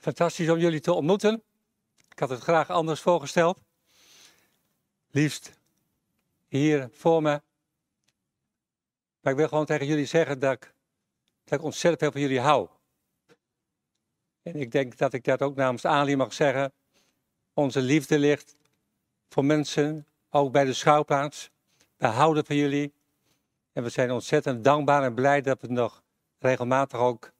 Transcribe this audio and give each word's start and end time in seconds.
Fantastisch 0.00 0.48
om 0.48 0.58
jullie 0.58 0.80
te 0.80 0.92
ontmoeten. 0.92 1.42
Ik 2.08 2.18
had 2.18 2.30
het 2.30 2.40
graag 2.40 2.70
anders 2.70 3.00
voorgesteld. 3.00 3.60
Liefst 5.10 5.52
hier 6.48 6.88
voor 6.92 7.22
me. 7.22 7.42
Maar 9.20 9.32
ik 9.32 9.38
wil 9.38 9.48
gewoon 9.48 9.64
tegen 9.64 9.86
jullie 9.86 10.06
zeggen 10.06 10.38
dat 10.38 10.52
ik, 10.52 10.74
dat 11.44 11.58
ik 11.58 11.64
ontzettend 11.64 12.00
veel 12.00 12.12
van 12.12 12.20
jullie 12.20 12.40
hou. 12.40 12.68
En 14.42 14.56
ik 14.56 14.70
denk 14.70 14.96
dat 14.96 15.12
ik 15.12 15.24
dat 15.24 15.42
ook 15.42 15.56
namens 15.56 15.84
Ali 15.84 16.16
mag 16.16 16.32
zeggen. 16.32 16.72
Onze 17.54 17.80
liefde 17.80 18.18
ligt 18.18 18.56
voor 19.28 19.44
mensen, 19.44 20.06
ook 20.30 20.52
bij 20.52 20.64
de 20.64 20.72
schouwplaats. 20.72 21.50
We 21.96 22.06
houden 22.06 22.44
van 22.46 22.56
jullie. 22.56 22.92
En 23.72 23.82
we 23.82 23.88
zijn 23.88 24.10
ontzettend 24.10 24.64
dankbaar 24.64 25.02
en 25.02 25.14
blij 25.14 25.40
dat 25.40 25.60
we 25.60 25.66
nog 25.66 26.02
regelmatig 26.38 26.98
ook 26.98 27.32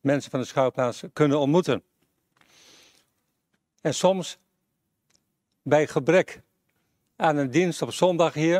mensen 0.00 0.30
van 0.30 0.40
de 0.40 0.46
schouwplaats 0.46 1.02
kunnen 1.12 1.38
ontmoeten. 1.38 1.82
En 3.80 3.94
soms 3.94 4.38
bij 5.62 5.86
gebrek 5.86 6.40
aan 7.16 7.36
een 7.36 7.50
dienst 7.50 7.82
op 7.82 7.92
zondag 7.92 8.34
hier. 8.34 8.56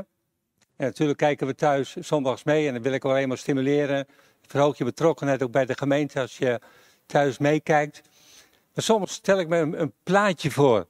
En 0.76 0.86
natuurlijk 0.86 1.18
kijken 1.18 1.46
we 1.46 1.54
thuis 1.54 1.96
zondags 1.96 2.44
mee 2.44 2.66
en 2.66 2.72
dan 2.72 2.82
wil 2.82 2.92
ik 2.92 3.02
wel 3.02 3.16
eenmaal 3.16 3.36
stimuleren. 3.36 4.06
Verhoog 4.46 4.78
je 4.78 4.84
betrokkenheid 4.84 5.42
ook 5.42 5.50
bij 5.50 5.66
de 5.66 5.76
gemeente 5.76 6.20
als 6.20 6.38
je 6.38 6.60
thuis 7.06 7.38
meekijkt. 7.38 8.00
Maar 8.74 8.84
soms 8.84 9.12
stel 9.12 9.38
ik 9.38 9.48
me 9.48 9.56
een, 9.56 9.80
een 9.80 9.92
plaatje 10.02 10.50
voor. 10.50 10.86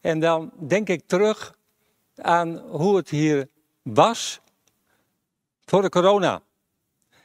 En 0.00 0.20
dan 0.20 0.52
denk 0.66 0.88
ik 0.88 1.06
terug 1.06 1.58
aan 2.16 2.58
hoe 2.58 2.96
het 2.96 3.08
hier 3.08 3.48
was 3.82 4.40
voor 5.64 5.82
de 5.82 5.88
corona. 5.88 6.42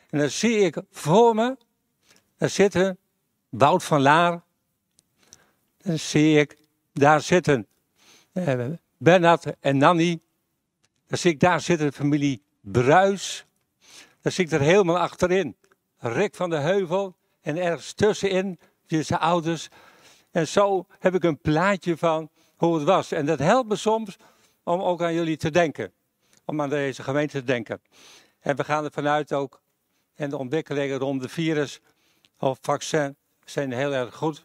En 0.09 0.19
dan 0.19 0.29
zie 0.29 0.59
ik 0.59 0.77
voor 0.89 1.35
me, 1.35 1.57
daar 2.41 2.49
zitten 2.49 2.97
Wout 3.49 3.83
van 3.83 4.01
Laar. 4.01 4.41
Dan 5.77 5.99
zie 5.99 6.39
ik, 6.39 6.57
daar 6.93 7.21
zitten 7.21 7.67
eh, 8.33 8.65
Bernard 8.97 9.59
en 9.59 9.77
Nanny. 9.77 10.19
Dan 11.07 11.17
zie 11.17 11.31
ik, 11.31 11.39
daar 11.39 11.61
zitten 11.61 11.87
de 11.87 11.93
familie 11.93 12.43
Bruis. 12.61 13.45
Dan 14.21 14.31
zie 14.31 14.45
ik 14.45 14.51
er 14.51 14.61
helemaal 14.61 14.99
achterin. 14.99 15.55
Rick 15.97 16.35
van 16.35 16.49
de 16.49 16.55
Heuvel. 16.55 17.15
En 17.41 17.57
ergens 17.57 17.93
tussenin, 17.93 18.59
zijn 18.87 19.19
ouders. 19.19 19.67
En 20.31 20.47
zo 20.47 20.85
heb 20.99 21.15
ik 21.15 21.23
een 21.23 21.39
plaatje 21.39 21.97
van 21.97 22.29
hoe 22.55 22.75
het 22.75 22.83
was. 22.83 23.11
En 23.11 23.25
dat 23.25 23.39
helpt 23.39 23.69
me 23.69 23.75
soms 23.75 24.17
om 24.63 24.81
ook 24.81 25.01
aan 25.01 25.13
jullie 25.13 25.37
te 25.37 25.51
denken. 25.51 25.91
Om 26.45 26.61
aan 26.61 26.69
deze 26.69 27.03
gemeente 27.03 27.39
te 27.39 27.45
denken. 27.45 27.81
En 28.39 28.55
we 28.55 28.63
gaan 28.63 28.83
er 28.83 28.91
vanuit 28.91 29.33
ook. 29.33 29.61
En 30.15 30.29
de 30.29 30.37
ontwikkelingen 30.37 30.97
rond 30.97 31.21
de 31.21 31.29
virus 31.29 31.81
of 32.41 32.57
vaccin 32.61 33.15
zijn 33.45 33.71
heel 33.71 33.93
erg 33.93 34.15
goed. 34.15 34.43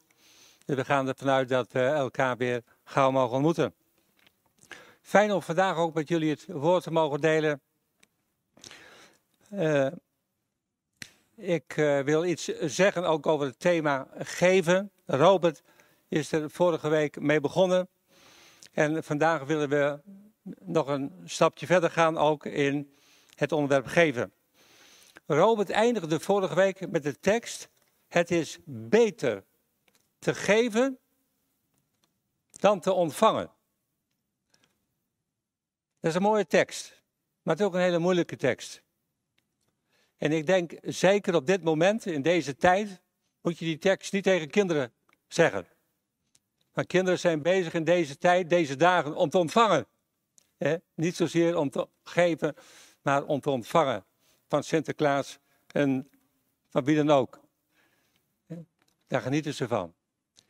We 0.65 0.85
gaan 0.85 1.09
er 1.09 1.15
vanuit 1.17 1.49
dat 1.49 1.73
we 1.73 1.81
elkaar 1.81 2.37
weer 2.37 2.63
gauw 2.85 3.11
mogen 3.11 3.35
ontmoeten. 3.35 3.75
Fijn 5.03 5.33
om 5.33 5.43
vandaag 5.43 5.77
ook 5.77 5.95
met 5.95 6.09
jullie 6.09 6.31
het 6.31 6.47
woord 6.49 6.83
te 6.83 6.91
mogen 6.91 7.21
delen. 7.21 7.61
Uh, 9.53 9.87
ik 11.37 11.77
uh, 11.77 12.01
wil 12.01 12.25
iets 12.25 12.45
zeggen 12.61 13.05
ook 13.05 13.27
over 13.27 13.47
het 13.47 13.61
thema 13.61 14.09
geven. 14.19 14.91
Robert 15.07 15.63
is 16.09 16.33
er 16.33 16.51
vorige 16.51 16.89
week 16.89 17.21
mee 17.21 17.41
begonnen. 17.41 17.89
En 18.73 19.05
vandaag 19.05 19.45
willen 19.45 19.69
we 19.69 20.01
nog 20.61 20.87
een 20.87 21.23
stapje 21.25 21.67
verder 21.67 21.91
gaan 21.91 22.19
ook 22.19 22.47
in 22.47 22.95
het 23.35 23.53
onderwerp 23.53 23.87
geven. 23.87 24.33
Robert 25.27 25.71
eindigde 25.71 26.21
vorige 26.21 26.55
week 26.55 26.91
met 26.91 27.03
de 27.03 27.21
tekst: 27.21 27.69
Het 28.17 28.31
is 28.31 28.59
beter 28.65 29.45
te 30.19 30.35
geven 30.35 30.99
dan 32.51 32.81
te 32.81 32.93
ontvangen. 32.93 33.51
Dat 36.01 36.11
is 36.11 36.15
een 36.15 36.23
mooie 36.23 36.47
tekst, 36.47 37.03
maar 37.43 37.55
het 37.55 37.63
is 37.63 37.69
ook 37.69 37.75
een 37.75 37.81
hele 37.81 37.99
moeilijke 37.99 38.37
tekst. 38.37 38.83
En 40.17 40.33
ik 40.33 40.47
denk 40.47 40.73
zeker 40.83 41.35
op 41.35 41.47
dit 41.47 41.63
moment, 41.65 42.07
in 42.07 42.23
deze 42.23 42.57
tijd, 42.57 43.03
moet 43.41 43.59
je 43.59 43.65
die 43.65 43.79
tekst 43.79 44.13
niet 44.13 44.25
tegen 44.25 44.51
kinderen 44.51 44.93
zeggen. 45.29 45.67
Maar 46.73 46.87
kinderen 46.87 47.19
zijn 47.19 47.43
bezig 47.43 47.75
in 47.75 47.85
deze 47.85 48.19
tijd, 48.19 48.51
deze 48.51 48.77
dagen, 48.77 49.15
om 49.15 49.31
te 49.31 49.39
ontvangen. 49.39 49.87
Niet 50.95 51.17
zozeer 51.17 51.57
om 51.57 51.71
te 51.71 51.89
geven, 52.03 52.55
maar 53.03 53.25
om 53.25 53.41
te 53.41 53.51
ontvangen 53.51 54.05
van 54.49 54.63
Sinterklaas 54.63 55.39
en 55.67 56.11
van 56.69 56.85
wie 56.85 56.97
dan 56.97 57.11
ook. 57.11 57.45
Daar 59.07 59.21
genieten 59.21 59.55
ze 59.55 59.69
van. 59.69 59.95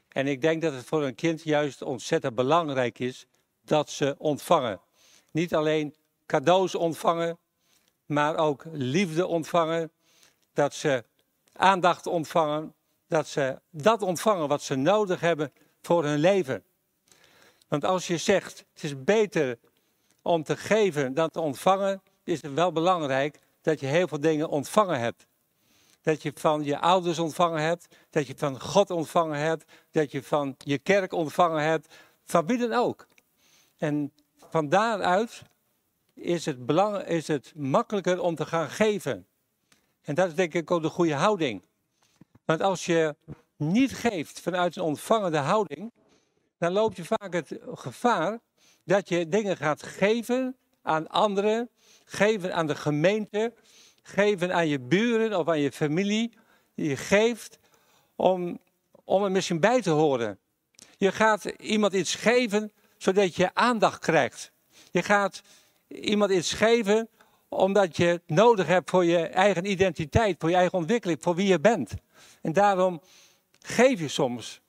En 0.09 0.27
ik 0.27 0.41
denk 0.41 0.63
dat 0.63 0.73
het 0.73 0.85
voor 0.85 1.05
een 1.05 1.15
kind 1.15 1.43
juist 1.43 1.83
ontzettend 1.83 2.35
belangrijk 2.35 2.99
is 2.99 3.27
dat 3.63 3.91
ze 3.91 4.15
ontvangen. 4.19 4.81
Niet 5.31 5.55
alleen 5.55 5.95
cadeaus 6.27 6.75
ontvangen, 6.75 7.39
maar 8.07 8.37
ook 8.37 8.65
liefde 8.73 9.27
ontvangen. 9.27 9.93
Dat 10.53 10.75
ze 10.75 11.05
aandacht 11.53 12.07
ontvangen. 12.07 12.75
Dat 13.09 13.27
ze 13.27 13.61
dat 13.71 14.03
ontvangen 14.03 14.49
wat 14.49 14.63
ze 14.63 14.75
nodig 14.75 15.21
hebben 15.21 15.53
voor 15.81 16.05
hun 16.05 16.19
leven. 16.19 16.65
Want 17.69 17.85
als 17.85 18.07
je 18.07 18.17
zegt, 18.17 18.65
het 18.73 18.83
is 18.83 19.03
beter 19.05 19.59
om 20.23 20.43
te 20.43 20.57
geven 20.57 21.15
dan 21.15 21.31
te 21.31 21.41
ontvangen, 21.41 22.03
is 22.25 22.43
het 22.43 22.55
wel 22.55 22.73
belangrijk 22.73 23.39
dat 23.61 23.81
je 23.81 23.87
heel 23.87 24.09
veel 24.09 24.21
dingen 24.21 24.49
ontvangen 24.49 25.01
hebt. 25.01 25.27
Dat 26.07 26.23
je 26.23 26.33
van 26.35 26.65
je 26.65 26.79
ouders 26.79 27.19
ontvangen 27.19 27.63
hebt, 27.63 27.87
dat 28.11 28.27
je 28.27 28.35
van 28.37 28.61
God 28.61 28.91
ontvangen 28.91 29.39
hebt, 29.39 29.65
dat 29.91 30.13
je 30.13 30.23
van 30.23 30.55
je 30.59 30.79
kerk 30.79 31.13
ontvangen 31.13 31.63
hebt, 31.63 31.95
van 32.25 32.47
wie 32.47 32.59
dan 32.59 32.73
ook. 32.73 33.07
En 33.77 34.13
van 34.49 34.69
daaruit 34.69 35.43
is 36.15 36.45
het, 36.45 36.67
belang, 36.67 37.03
is 37.03 37.29
het 37.29 37.53
makkelijker 37.57 38.21
om 38.21 38.35
te 38.35 38.47
gaan 38.47 38.71
geven. 38.71 39.27
En 40.03 40.15
dat 40.15 40.29
is 40.29 40.35
denk 40.35 40.55
ik 40.55 40.71
ook 40.71 40.83
de 40.83 40.89
goede 40.89 41.15
houding. 41.15 41.63
Want 42.45 42.61
als 42.61 42.87
je 42.87 43.17
niet 43.57 43.95
geeft 43.95 44.41
vanuit 44.41 44.77
een 44.77 44.83
ontvangende 44.83 45.39
houding, 45.39 45.93
dan 46.59 46.73
loop 46.73 46.95
je 46.95 47.05
vaak 47.05 47.33
het 47.33 47.59
gevaar 47.75 48.39
dat 48.85 49.09
je 49.09 49.29
dingen 49.29 49.57
gaat 49.57 49.83
geven 49.83 50.57
aan 50.83 51.09
anderen, 51.09 51.71
geven 52.05 52.55
aan 52.55 52.67
de 52.67 52.75
gemeente, 52.75 53.53
geven 54.07 54.55
aan 54.55 54.69
je 54.69 54.81
buren 54.81 55.39
of 55.39 55.49
aan 55.49 55.61
je 55.61 55.73
familie. 55.73 56.33
Je 56.75 56.97
geeft 56.97 57.59
om, 58.17 58.59
om 59.05 59.25
er 59.25 59.31
misschien 59.31 59.61
bij 59.61 59.83
te 59.83 59.91
horen. 59.91 60.39
Je 60.97 61.13
gaat 61.13 61.45
iemand 61.45 61.93
iets 61.93 62.15
geven 62.15 62.73
zodat 62.97 63.37
je 63.37 63.55
aandacht 63.55 63.99
krijgt. 63.99 64.53
Je 64.91 65.03
gaat 65.03 65.43
iemand 65.89 66.31
iets 66.31 66.53
geven 66.53 67.09
omdat 67.49 67.97
je 67.97 68.05
het 68.05 68.23
nodig 68.27 68.67
hebt 68.67 68.91
voor 68.91 69.05
je 69.05 69.27
eigen 69.27 69.71
identiteit, 69.71 70.37
voor 70.39 70.51
je 70.51 70.57
eigen 70.57 70.79
ontwikkeling, 70.79 71.23
voor 71.23 71.35
wie 71.35 71.47
je 71.47 71.61
bent. 71.61 71.95
En 72.43 72.53
daarom 72.53 73.03
geef 73.61 74.01
je 74.01 74.09
soms. 74.09 74.61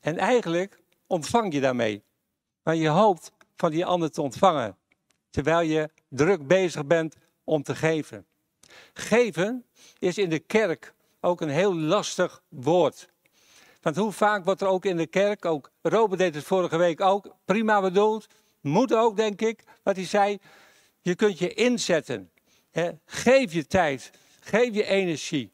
En 0.00 0.18
eigenlijk 0.18 0.82
ontvang 1.06 1.52
je 1.52 1.60
daarmee. 1.60 2.02
Maar 2.62 2.76
je 2.76 2.88
hoopt 2.88 3.32
van 3.56 3.70
die 3.70 3.86
ander 3.86 4.10
te 4.10 4.22
ontvangen. 4.22 4.76
Terwijl 5.30 5.60
je 5.60 5.90
druk 6.08 6.46
bezig 6.46 6.86
bent 6.86 7.16
om 7.44 7.62
te 7.62 7.74
geven. 7.74 8.26
Geven 8.92 9.64
is 9.98 10.18
in 10.18 10.28
de 10.28 10.38
kerk 10.38 10.94
ook 11.20 11.40
een 11.40 11.48
heel 11.48 11.74
lastig 11.74 12.42
woord. 12.48 13.08
Want 13.82 13.96
hoe 13.96 14.12
vaak 14.12 14.44
wordt 14.44 14.60
er 14.60 14.68
ook 14.68 14.84
in 14.84 14.96
de 14.96 15.06
kerk, 15.06 15.44
ook 15.44 15.70
Robert 15.82 16.20
deed 16.20 16.34
het 16.34 16.44
vorige 16.44 16.76
week 16.76 17.00
ook, 17.00 17.34
prima 17.44 17.80
bedoeld, 17.80 18.26
moet 18.60 18.94
ook 18.94 19.16
denk 19.16 19.40
ik, 19.40 19.64
wat 19.82 19.96
hij 19.96 20.04
zei, 20.04 20.38
je 21.00 21.14
kunt 21.14 21.38
je 21.38 21.54
inzetten. 21.54 22.30
Geef 23.06 23.52
je 23.52 23.66
tijd, 23.66 24.10
geef 24.40 24.74
je 24.74 24.84
energie, 24.84 25.52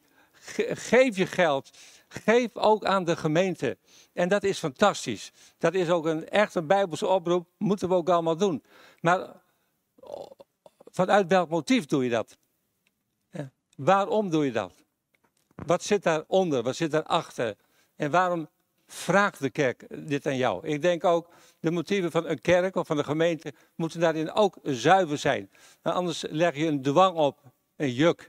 geef 0.70 1.16
je 1.16 1.26
geld, 1.26 1.70
geef 2.08 2.56
ook 2.56 2.84
aan 2.84 3.04
de 3.04 3.16
gemeente. 3.16 3.78
En 4.12 4.28
dat 4.28 4.42
is 4.42 4.58
fantastisch. 4.58 5.32
Dat 5.58 5.74
is 5.74 5.88
ook 5.90 6.06
een, 6.06 6.28
echt 6.28 6.54
een 6.54 6.66
bijbelse 6.66 7.06
oproep, 7.06 7.48
moeten 7.58 7.88
we 7.88 7.94
ook 7.94 8.08
allemaal 8.08 8.36
doen. 8.36 8.62
Maar 9.00 9.42
vanuit 10.90 11.28
welk 11.28 11.48
motief 11.50 11.86
doe 11.86 12.04
je 12.04 12.10
dat? 12.10 12.38
Waarom 13.80 14.30
doe 14.30 14.44
je 14.44 14.52
dat? 14.52 14.84
Wat 15.54 15.82
zit 15.82 16.02
daaronder? 16.02 16.62
Wat 16.62 16.76
zit 16.76 16.90
daarachter? 16.90 17.56
En 17.96 18.10
waarom 18.10 18.48
vraagt 18.86 19.40
de 19.40 19.50
kerk 19.50 19.86
dit 20.08 20.26
aan 20.26 20.36
jou? 20.36 20.66
Ik 20.66 20.82
denk 20.82 21.04
ook, 21.04 21.28
de 21.60 21.70
motieven 21.70 22.10
van 22.10 22.26
een 22.26 22.40
kerk 22.40 22.76
of 22.76 22.86
van 22.86 22.96
de 22.96 23.04
gemeente 23.04 23.52
moeten 23.74 24.00
daarin 24.00 24.32
ook 24.32 24.58
zuiver 24.62 25.18
zijn. 25.18 25.50
Anders 25.82 26.24
leg 26.28 26.56
je 26.56 26.66
een 26.66 26.82
dwang 26.82 27.16
op, 27.16 27.40
een 27.76 27.92
juk. 27.92 28.28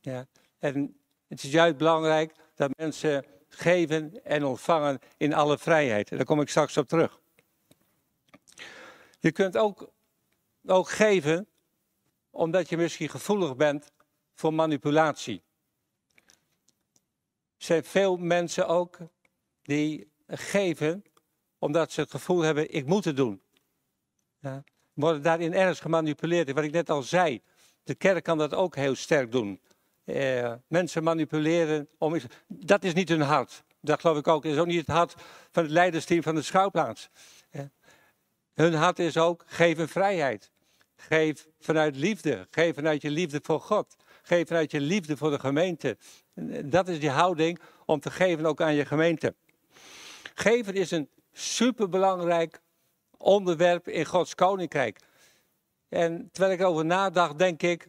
Ja. 0.00 0.26
En 0.58 0.96
het 1.28 1.42
is 1.42 1.50
juist 1.50 1.76
belangrijk 1.76 2.34
dat 2.54 2.70
mensen 2.76 3.24
geven 3.48 4.24
en 4.24 4.44
ontvangen 4.44 4.98
in 5.16 5.34
alle 5.34 5.58
vrijheid. 5.58 6.08
daar 6.08 6.24
kom 6.24 6.40
ik 6.40 6.48
straks 6.48 6.76
op 6.76 6.88
terug. 6.88 7.20
Je 9.20 9.32
kunt 9.32 9.56
ook, 9.56 9.90
ook 10.66 10.90
geven 10.90 11.46
omdat 12.30 12.68
je 12.68 12.76
misschien 12.76 13.08
gevoelig 13.08 13.56
bent 13.56 13.90
voor 14.34 14.54
manipulatie. 14.54 15.42
Er 17.56 17.68
zijn 17.68 17.84
veel 17.84 18.16
mensen 18.16 18.68
ook 18.68 18.98
die 19.62 20.10
geven 20.26 21.04
omdat 21.58 21.92
ze 21.92 22.00
het 22.00 22.10
gevoel 22.10 22.40
hebben, 22.40 22.74
ik 22.74 22.86
moet 22.86 23.04
het 23.04 23.16
doen. 23.16 23.42
Ja. 24.40 24.64
Worden 24.92 25.22
daarin 25.22 25.54
ergens 25.54 25.80
gemanipuleerd. 25.80 26.52
Wat 26.52 26.64
ik 26.64 26.72
net 26.72 26.90
al 26.90 27.02
zei, 27.02 27.42
de 27.82 27.94
kerk 27.94 28.24
kan 28.24 28.38
dat 28.38 28.54
ook 28.54 28.76
heel 28.76 28.94
sterk 28.94 29.32
doen. 29.32 29.60
Eh, 30.04 30.52
mensen 30.66 31.02
manipuleren, 31.02 31.88
om, 31.98 32.16
dat 32.46 32.84
is 32.84 32.94
niet 32.94 33.08
hun 33.08 33.20
hart. 33.20 33.64
Dat 33.80 34.00
geloof 34.00 34.18
ik 34.18 34.28
ook. 34.28 34.42
Dat 34.42 34.52
is 34.52 34.58
ook 34.58 34.66
niet 34.66 34.86
het 34.86 34.96
hart 34.96 35.14
van 35.50 35.62
het 35.62 35.72
leidersteam 35.72 36.22
van 36.22 36.34
de 36.34 36.42
schouwplaats. 36.42 37.08
Hun 38.54 38.74
hart 38.74 38.98
is 38.98 39.16
ook, 39.16 39.44
geef 39.46 39.90
vrijheid. 39.90 40.50
Geef 40.96 41.48
vanuit 41.60 41.96
liefde. 41.96 42.46
Geef 42.50 42.74
vanuit 42.74 43.02
je 43.02 43.10
liefde 43.10 43.40
voor 43.42 43.60
God. 43.60 43.96
Geef 44.22 44.48
vanuit 44.48 44.70
je 44.70 44.80
liefde 44.80 45.16
voor 45.16 45.30
de 45.30 45.38
gemeente. 45.38 45.96
Dat 46.64 46.88
is 46.88 47.00
die 47.00 47.10
houding 47.10 47.60
om 47.86 48.00
te 48.00 48.10
geven 48.10 48.46
ook 48.46 48.60
aan 48.60 48.74
je 48.74 48.84
gemeente. 48.84 49.34
Geven 50.34 50.74
is 50.74 50.90
een 50.90 51.08
superbelangrijk 51.32 52.60
onderwerp 53.16 53.88
in 53.88 54.04
Gods 54.04 54.34
koninkrijk. 54.34 54.98
En 55.88 56.28
terwijl 56.32 56.54
ik 56.54 56.60
erover 56.60 56.84
nadacht, 56.84 57.38
denk 57.38 57.62
ik, 57.62 57.88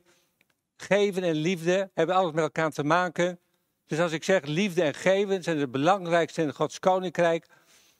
geven 0.76 1.24
en 1.24 1.36
liefde 1.36 1.90
hebben 1.94 2.16
alles 2.16 2.32
met 2.32 2.44
elkaar 2.44 2.72
te 2.72 2.84
maken. 2.84 3.40
Dus 3.88 4.00
als 4.00 4.12
ik 4.12 4.24
zeg 4.24 4.46
liefde 4.46 4.84
en 4.84 4.94
geven 4.94 5.44
zijn 5.44 5.58
het 5.58 5.72
belangrijkste 5.72 6.42
in 6.42 6.54
Gods 6.54 6.80
koninkrijk, 6.80 7.46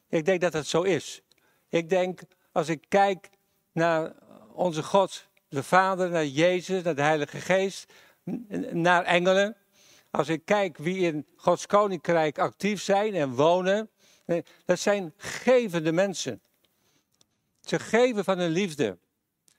ik 0.10 0.26
denk 0.26 0.42
dat 0.42 0.54
het 0.54 0.68
zo 0.68 0.82
is. 0.82 1.22
Ik 1.70 1.90
denk, 1.90 2.22
als 2.52 2.70
ik 2.70 2.86
kijk 2.88 3.30
naar 3.72 4.14
onze 4.54 4.84
God, 4.84 5.28
de 5.48 5.64
Vader, 5.64 6.10
naar 6.10 6.26
Jezus, 6.26 6.84
naar 6.84 6.96
de 6.96 7.02
Heilige 7.02 7.40
Geest, 7.40 7.94
naar 8.72 9.04
engelen. 9.04 9.58
Als 10.12 10.28
ik 10.28 10.46
kijk 10.46 10.78
wie 10.78 10.98
in 10.98 11.28
Gods 11.36 11.66
koninkrijk 11.66 12.40
actief 12.40 12.81
zijn 12.81 13.16
en 13.16 13.36
wonen, 13.36 13.90
dat 14.66 14.80
zijn 14.80 15.14
gevende 15.18 15.92
mensen. 15.92 16.42
Ze 17.62 17.80
geven 17.80 18.24
van 18.24 18.38
hun 18.38 18.52
liefde. 18.52 18.98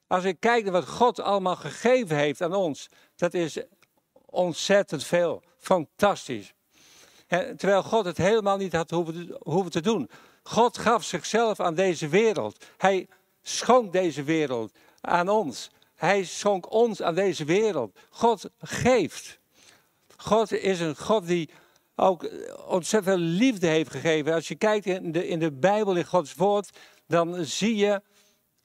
Als 0.06 0.24
ik 0.24 0.40
kijk 0.40 0.62
naar 0.62 0.72
wat 0.72 0.88
God 0.88 1.20
allemaal 1.20 1.56
gegeven 1.56 2.16
heeft 2.16 2.40
aan 2.40 2.54
ons, 2.54 2.88
dat 3.16 3.34
is 3.34 3.58
ontzettend 4.26 5.04
veel. 5.04 5.42
Fantastisch. 5.58 6.54
terwijl 7.26 7.82
God 7.82 8.04
het 8.04 8.16
helemaal 8.16 8.56
niet 8.56 8.72
had 8.72 8.90
hoeven 8.90 9.70
te 9.70 9.80
doen. 9.80 10.10
God 10.42 10.78
gaf 10.78 11.04
zichzelf 11.04 11.60
aan 11.60 11.74
deze 11.74 12.08
wereld. 12.08 12.64
Hij 12.76 13.08
schonk 13.42 13.92
deze 13.92 14.22
wereld 14.22 14.72
aan 15.00 15.28
ons. 15.28 15.70
Hij 15.94 16.24
schonk 16.24 16.72
ons 16.72 17.02
aan 17.02 17.14
deze 17.14 17.44
wereld. 17.44 17.98
God 18.10 18.50
geeft. 18.58 19.38
God 20.16 20.52
is 20.52 20.80
een 20.80 20.96
God 20.96 21.26
die 21.26 21.50
ook 21.96 22.30
ontzettend 22.66 23.18
liefde 23.18 23.66
heeft 23.66 23.90
gegeven. 23.90 24.34
Als 24.34 24.48
je 24.48 24.54
kijkt 24.54 24.86
in 24.86 25.12
de, 25.12 25.28
in 25.28 25.38
de 25.38 25.52
Bijbel, 25.52 25.94
in 25.94 26.04
Gods 26.04 26.34
woord, 26.34 26.78
dan 27.06 27.44
zie 27.44 27.76
je 27.76 28.02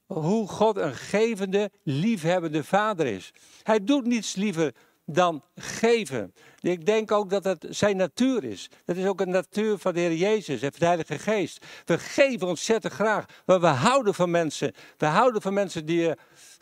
hoe 0.06 0.48
God 0.48 0.78
een 0.78 0.96
gevende, 0.96 1.72
liefhebbende 1.84 2.64
vader 2.64 3.06
is. 3.06 3.32
Hij 3.64 3.84
doet 3.84 4.06
niets 4.06 4.36
liever 4.36 4.74
dan 5.06 5.44
geven. 5.56 6.34
Ik 6.62 6.86
denk 6.86 7.12
ook 7.12 7.30
dat 7.30 7.44
het 7.44 7.66
zijn 7.70 7.98
natuur 7.98 8.44
is. 8.44 8.70
Dat 8.86 8.96
is 8.96 9.06
ook 9.06 9.22
een 9.22 9.30
natuur 9.30 9.78
van 9.78 9.94
de 9.94 10.00
Heer 10.00 10.16
Jezus 10.16 10.62
en 10.62 10.70
van 10.70 10.80
de 10.80 10.86
Heilige 10.86 11.20
Geest. 11.20 11.66
We 11.86 12.00
geven 12.00 12.48
ontzettend 12.48 12.94
graag, 12.94 13.26
maar 13.46 13.60
we 13.60 13.68
houden 13.68 14.14
van 14.14 14.32
mensen. 14.32 14.74
We 14.98 15.06
houden 15.06 15.42
van 15.42 15.54
mensen 15.54 15.86
die 15.86 16.02
je 16.02 16.18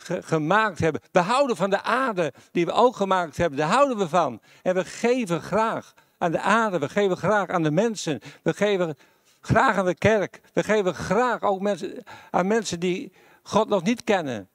gemaakt 0.06 0.78
hebben. 0.78 1.00
We 1.12 1.20
houden 1.20 1.56
van 1.56 1.70
de 1.70 1.82
aarde 1.82 2.32
die 2.52 2.66
we 2.66 2.72
ook 2.72 2.96
gemaakt 2.96 3.36
hebben. 3.36 3.58
Daar 3.58 3.68
houden 3.68 3.98
we 3.98 4.08
van. 4.08 4.40
En 4.62 4.74
we 4.74 4.84
geven 4.84 5.42
graag 5.42 5.94
aan 6.18 6.32
de 6.32 6.40
aarde. 6.40 6.78
We 6.78 6.88
geven 6.88 7.16
graag 7.16 7.48
aan 7.48 7.62
de 7.62 7.70
mensen. 7.70 8.20
We 8.42 8.54
geven 8.54 8.96
graag 9.40 9.76
aan 9.76 9.84
de 9.84 9.94
kerk. 9.94 10.40
We 10.52 10.62
geven 10.64 10.94
graag 10.94 11.42
ook 11.42 11.60
mensen, 11.60 12.02
aan 12.30 12.46
mensen 12.46 12.80
die 12.80 13.12
God 13.42 13.68
nog 13.68 13.82
niet 13.82 14.04
kennen. 14.04 14.48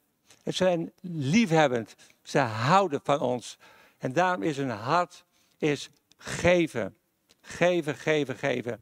Ze 0.44 0.52
zijn 0.52 0.92
liefhebbend. 1.02 1.96
Ze 2.24 2.40
houden 2.40 3.00
van 3.04 3.20
ons. 3.20 3.58
En 3.98 4.14
daarom 4.14 4.44
is 4.44 4.58
hun 4.58 4.70
hart 4.70 5.24
is 5.64 5.90
geven. 6.18 6.98
Geven, 7.42 7.96
geven, 7.96 8.38
geven. 8.38 8.82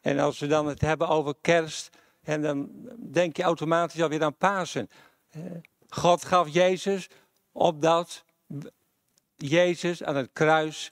En 0.00 0.18
als 0.18 0.38
we 0.38 0.46
dan 0.46 0.66
het 0.66 0.80
hebben 0.80 1.08
over 1.08 1.34
kerst, 1.40 1.96
en 2.22 2.42
dan 2.42 2.70
denk 2.98 3.36
je 3.36 3.42
automatisch 3.42 4.02
alweer 4.02 4.22
aan 4.22 4.36
Pasen. 4.36 4.90
God 5.88 6.24
gaf 6.24 6.48
Jezus 6.48 7.08
opdat 7.52 8.24
Jezus 9.36 10.02
aan 10.02 10.16
het 10.16 10.30
kruis 10.32 10.90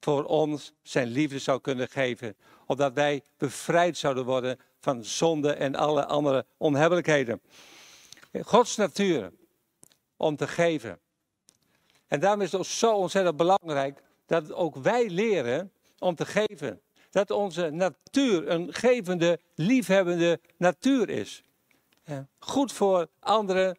voor 0.00 0.24
ons 0.24 0.72
zijn 0.82 1.08
liefde 1.08 1.38
zou 1.38 1.60
kunnen 1.60 1.88
geven. 1.88 2.36
Opdat 2.66 2.92
wij 2.92 3.22
bevrijd 3.36 3.96
zouden 3.96 4.24
worden 4.24 4.58
van 4.80 5.04
zonde 5.04 5.52
en 5.52 5.74
alle 5.74 6.06
andere 6.06 6.46
onhebbelijkheden. 6.56 7.40
Gods 8.42 8.76
natuur 8.76 9.32
om 10.16 10.36
te 10.36 10.48
geven. 10.48 10.98
En 12.06 12.20
daarom 12.20 12.40
is 12.40 12.52
het 12.52 12.66
zo 12.66 12.96
ontzettend 12.96 13.36
belangrijk 13.36 14.04
dat 14.26 14.52
ook 14.52 14.76
wij 14.76 15.08
leren 15.10 15.72
om 15.98 16.14
te 16.14 16.26
geven. 16.26 16.80
Dat 17.10 17.30
onze 17.30 17.70
natuur 17.70 18.48
een 18.48 18.74
gevende, 18.74 19.40
liefhebbende 19.54 20.40
natuur 20.56 21.08
is. 21.08 21.42
Goed 22.38 22.72
voor 22.72 23.08
anderen, 23.18 23.78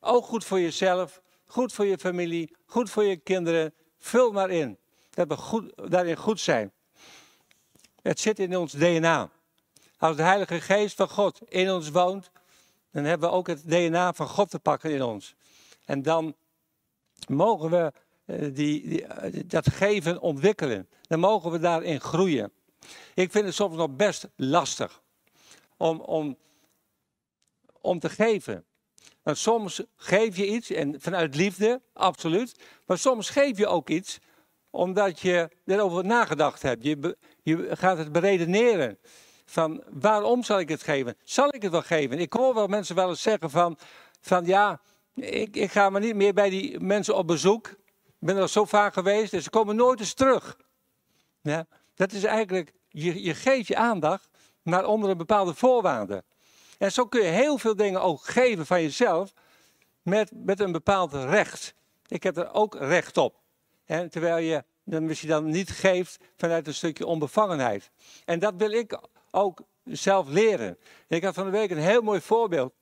ook 0.00 0.24
goed 0.24 0.44
voor 0.44 0.60
jezelf, 0.60 1.22
goed 1.46 1.72
voor 1.72 1.86
je 1.86 1.98
familie, 1.98 2.56
goed 2.66 2.90
voor 2.90 3.04
je 3.04 3.16
kinderen. 3.16 3.74
Vul 3.98 4.32
maar 4.32 4.50
in. 4.50 4.78
Dat 5.10 5.28
we 5.28 5.36
goed, 5.36 5.72
daarin 5.90 6.16
goed 6.16 6.40
zijn. 6.40 6.72
Het 8.02 8.20
zit 8.20 8.38
in 8.38 8.56
ons 8.56 8.72
DNA. 8.72 9.30
Als 9.98 10.16
de 10.16 10.22
Heilige 10.22 10.60
Geest 10.60 10.96
van 10.96 11.08
God 11.08 11.40
in 11.48 11.70
ons 11.70 11.90
woont, 11.90 12.30
dan 12.90 13.04
hebben 13.04 13.28
we 13.28 13.34
ook 13.34 13.46
het 13.46 13.62
DNA 13.64 14.12
van 14.12 14.28
God 14.28 14.50
te 14.50 14.58
pakken 14.58 14.90
in 14.90 15.02
ons. 15.02 15.34
En 15.84 16.02
dan 16.02 16.34
mogen 17.28 17.70
we 17.70 17.92
die, 18.26 18.52
die, 18.52 19.06
eh, 19.06 19.42
dat 19.46 19.70
geven 19.70 20.20
ontwikkelen. 20.20 20.88
Dan 21.02 21.20
mogen 21.20 21.50
we 21.50 21.58
daarin 21.58 22.00
groeien. 22.00 22.52
Ik 23.14 23.30
vind 23.30 23.44
het 23.44 23.54
soms 23.54 23.76
nog 23.76 23.96
best 23.96 24.28
lastig 24.36 25.02
om, 25.76 26.00
om, 26.00 26.36
om 27.80 27.98
te 27.98 28.08
geven. 28.08 28.64
Want 29.22 29.38
soms 29.38 29.82
geef 29.96 30.36
je 30.36 30.46
iets 30.46 30.70
en 30.70 31.00
vanuit 31.00 31.34
liefde, 31.34 31.80
absoluut. 31.92 32.54
Maar 32.86 32.98
soms 32.98 33.30
geef 33.30 33.58
je 33.58 33.66
ook 33.66 33.88
iets 33.88 34.18
omdat 34.70 35.20
je 35.20 35.50
erover 35.66 36.04
nagedacht 36.04 36.62
hebt. 36.62 36.84
Je, 36.84 37.16
je 37.42 37.68
gaat 37.70 37.98
het 37.98 38.12
beredeneren. 38.12 38.98
Van 39.44 39.82
waarom 39.90 40.42
zal 40.42 40.60
ik 40.60 40.68
het 40.68 40.82
geven? 40.82 41.16
Zal 41.22 41.54
ik 41.54 41.62
het 41.62 41.70
wel 41.70 41.82
geven? 41.82 42.18
Ik 42.18 42.32
hoor 42.32 42.54
wel 42.54 42.66
mensen 42.66 42.94
wel 42.94 43.08
eens 43.08 43.22
zeggen 43.22 43.50
van, 43.50 43.78
van 44.20 44.44
ja, 44.44 44.80
ik, 45.14 45.56
ik 45.56 45.70
ga 45.70 45.90
maar 45.90 46.00
niet 46.00 46.14
meer 46.14 46.32
bij 46.32 46.50
die 46.50 46.80
mensen 46.80 47.16
op 47.16 47.26
bezoek. 47.26 47.74
Ik 48.24 48.30
ben 48.30 48.42
er 48.42 48.48
zo 48.48 48.64
vaak 48.64 48.92
geweest 48.92 49.32
en 49.32 49.42
ze 49.42 49.50
komen 49.50 49.76
nooit 49.76 50.00
eens 50.00 50.14
terug. 50.14 50.56
Ja, 51.40 51.66
dat 51.94 52.12
is 52.12 52.24
eigenlijk, 52.24 52.72
je, 52.88 53.22
je 53.22 53.34
geeft 53.34 53.68
je 53.68 53.76
aandacht, 53.76 54.28
maar 54.62 54.86
onder 54.86 55.10
een 55.10 55.16
bepaalde 55.16 55.54
voorwaarde. 55.54 56.24
En 56.78 56.92
zo 56.92 57.06
kun 57.06 57.20
je 57.20 57.26
heel 57.26 57.58
veel 57.58 57.76
dingen 57.76 58.02
ook 58.02 58.24
geven 58.24 58.66
van 58.66 58.82
jezelf 58.82 59.32
met, 60.02 60.30
met 60.34 60.60
een 60.60 60.72
bepaald 60.72 61.12
recht. 61.12 61.74
Ik 62.06 62.22
heb 62.22 62.36
er 62.36 62.52
ook 62.52 62.74
recht 62.74 63.16
op. 63.16 63.40
Terwijl 63.86 64.36
je 64.36 64.64
dan 64.84 65.04
misschien 65.04 65.28
dan 65.28 65.50
niet 65.50 65.70
geeft 65.70 66.18
vanuit 66.36 66.66
een 66.66 66.74
stukje 66.74 67.06
onbevangenheid. 67.06 67.90
En 68.24 68.38
dat 68.38 68.54
wil 68.56 68.70
ik 68.70 68.98
ook 69.30 69.60
zelf 69.84 70.28
leren. 70.28 70.78
Ik 71.08 71.24
had 71.24 71.34
van 71.34 71.44
de 71.44 71.50
week 71.50 71.70
een 71.70 71.78
heel 71.78 72.02
mooi 72.02 72.20
voorbeeld. 72.20 72.74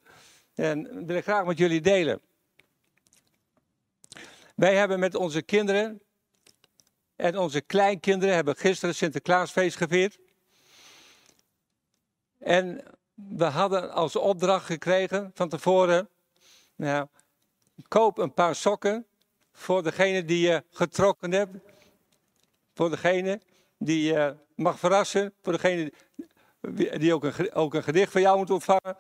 En 0.54 0.82
dat 0.82 1.04
wil 1.06 1.16
ik 1.16 1.22
graag 1.22 1.44
met 1.44 1.58
jullie 1.58 1.80
delen. 1.80 2.20
Wij 4.62 4.75
hebben 4.75 4.99
met 4.99 5.14
onze 5.14 5.42
kinderen 5.42 6.02
en 7.16 7.38
onze 7.38 7.61
kleinkinderen 7.61 8.35
hebben 8.35 8.57
gisteren 8.57 8.95
Sinterklaasfeest 8.95 9.76
gevierd. 9.76 10.19
En 12.38 12.85
we 13.14 13.45
hadden 13.45 13.92
als 13.92 14.16
opdracht 14.16 14.66
gekregen 14.66 15.31
van 15.35 15.49
tevoren, 15.49 16.09
nou, 16.76 17.07
koop 17.88 18.19
een 18.19 18.35
paar 18.35 18.54
sokken 18.54 19.07
voor 19.52 19.83
degene 19.83 20.25
die 20.25 20.47
je 20.47 20.64
getrokken 20.71 21.33
hebt. 21.33 21.57
Voor 22.75 22.90
degene 22.90 23.40
die 23.78 24.02
je 24.02 24.37
mag 24.54 24.78
verrassen. 24.78 25.35
Voor 25.42 25.52
degene 25.52 25.92
die 26.99 27.14
ook 27.14 27.25
een, 27.25 27.52
ook 27.52 27.75
een 27.75 27.83
gedicht 27.85 28.12
van 28.12 28.21
jou 28.21 28.38
moet 28.38 28.50
ontvangen. 28.50 28.97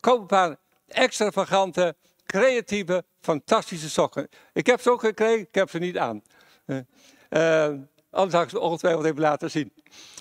Koop 0.00 0.20
een 0.20 0.26
paar 0.26 0.56
extravagante, 0.86 1.96
creatieve, 2.32 3.04
fantastische 3.20 3.90
sokken. 3.90 4.28
Ik 4.52 4.66
heb 4.66 4.80
ze 4.80 4.90
ook 4.90 5.00
gekregen, 5.00 5.40
ik 5.40 5.54
heb 5.54 5.70
ze 5.70 5.78
niet 5.78 5.98
aan. 5.98 6.22
Uh, 6.66 7.68
anders 8.10 8.34
had 8.34 8.42
ik 8.42 8.48
ze 8.48 8.60
ongetwijfeld 8.60 9.04
even 9.04 9.20
laten 9.20 9.50
zien. 9.50 9.72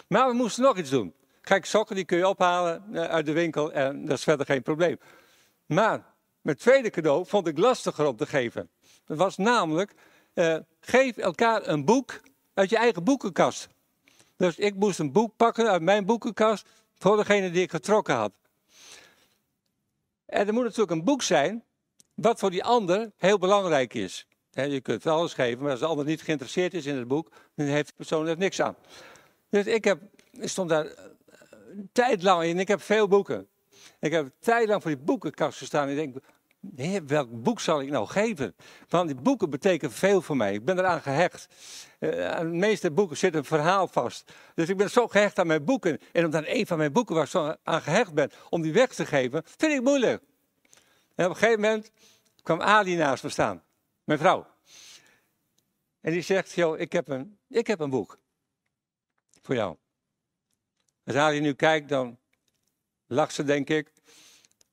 Maar 0.08 0.28
we 0.28 0.34
moesten 0.34 0.64
nog 0.64 0.78
iets 0.78 0.90
doen. 0.90 1.14
Kijk, 1.42 1.66
sokken 1.66 1.96
die 1.96 2.06
kun 2.06 2.18
je 2.18 2.28
ophalen 2.28 2.84
eh, 2.94 3.04
uit 3.04 3.26
de 3.26 3.32
winkel 3.32 3.72
en 3.72 4.06
dat 4.06 4.18
is 4.18 4.24
verder 4.24 4.46
geen 4.46 4.62
probleem. 4.62 5.00
Maar 5.66 6.06
mijn 6.42 6.58
tweede 6.58 6.90
cadeau 6.90 7.26
vond 7.26 7.48
ik 7.48 7.58
lastiger 7.58 8.06
om 8.06 8.16
te 8.16 8.26
geven. 8.26 8.70
Dat 9.06 9.18
was 9.18 9.38
namelijk, 9.38 9.94
geef 10.80 11.18
elkaar 11.18 11.68
een 11.68 11.86
boek 11.86 12.22
uit 12.54 12.70
je 12.70 12.78
eigen 12.78 13.04
boekenkast. 13.04 13.68
Dus 14.38 14.58
ik 14.58 14.76
moest 14.76 15.00
een 15.00 15.12
boek 15.12 15.36
pakken 15.36 15.70
uit 15.70 15.82
mijn 15.82 16.06
boekenkast 16.06 16.68
voor 16.98 17.18
degene 17.18 17.52
die 17.52 17.62
ik 17.62 17.72
getrokken 17.72 18.16
had. 18.16 18.32
En 20.26 20.48
er 20.48 20.54
moet 20.54 20.64
natuurlijk 20.64 20.92
een 20.92 21.04
boek 21.04 21.22
zijn 21.22 21.64
wat 22.22 22.40
voor 22.40 22.52
die 22.52 22.64
ander 22.64 23.12
heel 23.18 23.38
belangrijk 23.38 23.94
is. 23.94 24.28
je 24.52 24.82
kunt 24.82 25.08
alles 25.08 25.34
geven, 25.34 25.62
maar 25.62 25.72
als 25.72 25.80
de 25.80 25.86
ander 25.86 26.06
niet 26.06 26.22
geïnteresseerd 26.22 26.74
is 26.74 26.86
in 26.86 26.98
het 26.98 27.08
boek, 27.08 27.32
dan 27.56 27.66
heeft 27.66 27.88
de 27.88 27.94
persoon 27.96 28.28
er 28.28 28.38
niks 28.38 28.62
aan. 28.62 28.76
Dus 29.50 29.66
ik, 29.66 29.84
heb, 29.84 30.00
stond 30.40 30.70
daar 30.70 30.86
een 30.86 30.96
eh, 30.96 31.78
tijd 31.92 32.24
lang 32.24 32.44
in. 32.44 32.60
Ik 32.60 32.68
heb 32.68 32.82
veel 32.82 33.08
boeken. 33.08 33.48
Ik 34.00 34.12
heb 34.12 34.32
tijd 34.40 34.68
lang 34.68 34.82
voor 34.82 34.92
die 34.92 35.00
boekenkast 35.00 35.58
gestaan. 35.58 35.88
En 35.88 35.98
ik 35.98 36.14
denk, 36.60 37.10
welk 37.10 37.44
boek 37.44 37.60
zal 37.60 37.82
ik 37.82 37.90
nou 37.90 38.08
geven? 38.08 38.56
Want 38.90 39.08
die 39.08 39.22
boeken 39.22 39.50
betekenen 39.50 39.94
veel 39.94 40.22
voor 40.22 40.38
mij. 40.38 40.54
Ik 40.54 40.66
ben 40.66 40.78
eraan 40.78 41.02
gehecht. 41.02 41.48
Uh, 42.00 42.32
aan 42.32 42.52
de 42.52 42.58
meeste 42.58 42.92
boeken 42.92 43.18
zit 43.18 43.36
een 43.36 43.46
verhaal 43.46 43.88
vast. 43.88 44.32
Dus 44.56 44.70
ik 44.70 44.78
ben 44.78 44.90
zo 44.90 45.08
gehecht 45.08 45.40
aan 45.40 45.48
mijn 45.48 45.66
boeken. 45.66 46.00
En 46.12 46.26
omdat 46.26 46.44
een 46.48 46.68
van 46.68 46.78
mijn 46.78 46.92
boeken 46.92 47.16
waar 47.16 47.24
ik 47.24 47.30
zo 47.30 47.56
aan 47.64 47.82
gehecht 47.82 48.14
ben, 48.14 48.32
om 48.50 48.62
die 48.62 48.74
weg 48.74 48.94
te 48.94 49.06
geven, 49.06 49.44
vind 49.58 49.74
ik 49.74 49.82
moeilijk. 49.82 50.24
En 51.22 51.28
op 51.28 51.34
een 51.34 51.40
gegeven 51.40 51.62
moment 51.62 51.92
kwam 52.44 52.62
Ali 52.62 52.96
naast 52.96 53.24
me 53.24 53.30
staan, 53.30 53.64
mijn 54.04 54.20
vrouw. 54.20 54.48
En 56.00 56.12
die 56.12 56.22
zegt, 56.22 56.52
joh, 56.52 56.80
ik 56.80 56.92
heb 56.92 57.08
een, 57.08 57.38
ik 57.48 57.68
heb 57.68 57.80
een 57.80 57.90
boek 57.90 58.20
voor 59.42 59.56
jou. 59.56 59.78
Als 61.04 61.16
Ali 61.16 61.40
nu 61.40 61.54
kijkt, 61.54 61.90
dan 61.90 62.20
lacht 63.08 63.34
ze, 63.34 63.44
denk 63.44 63.70
ik. 63.70 63.92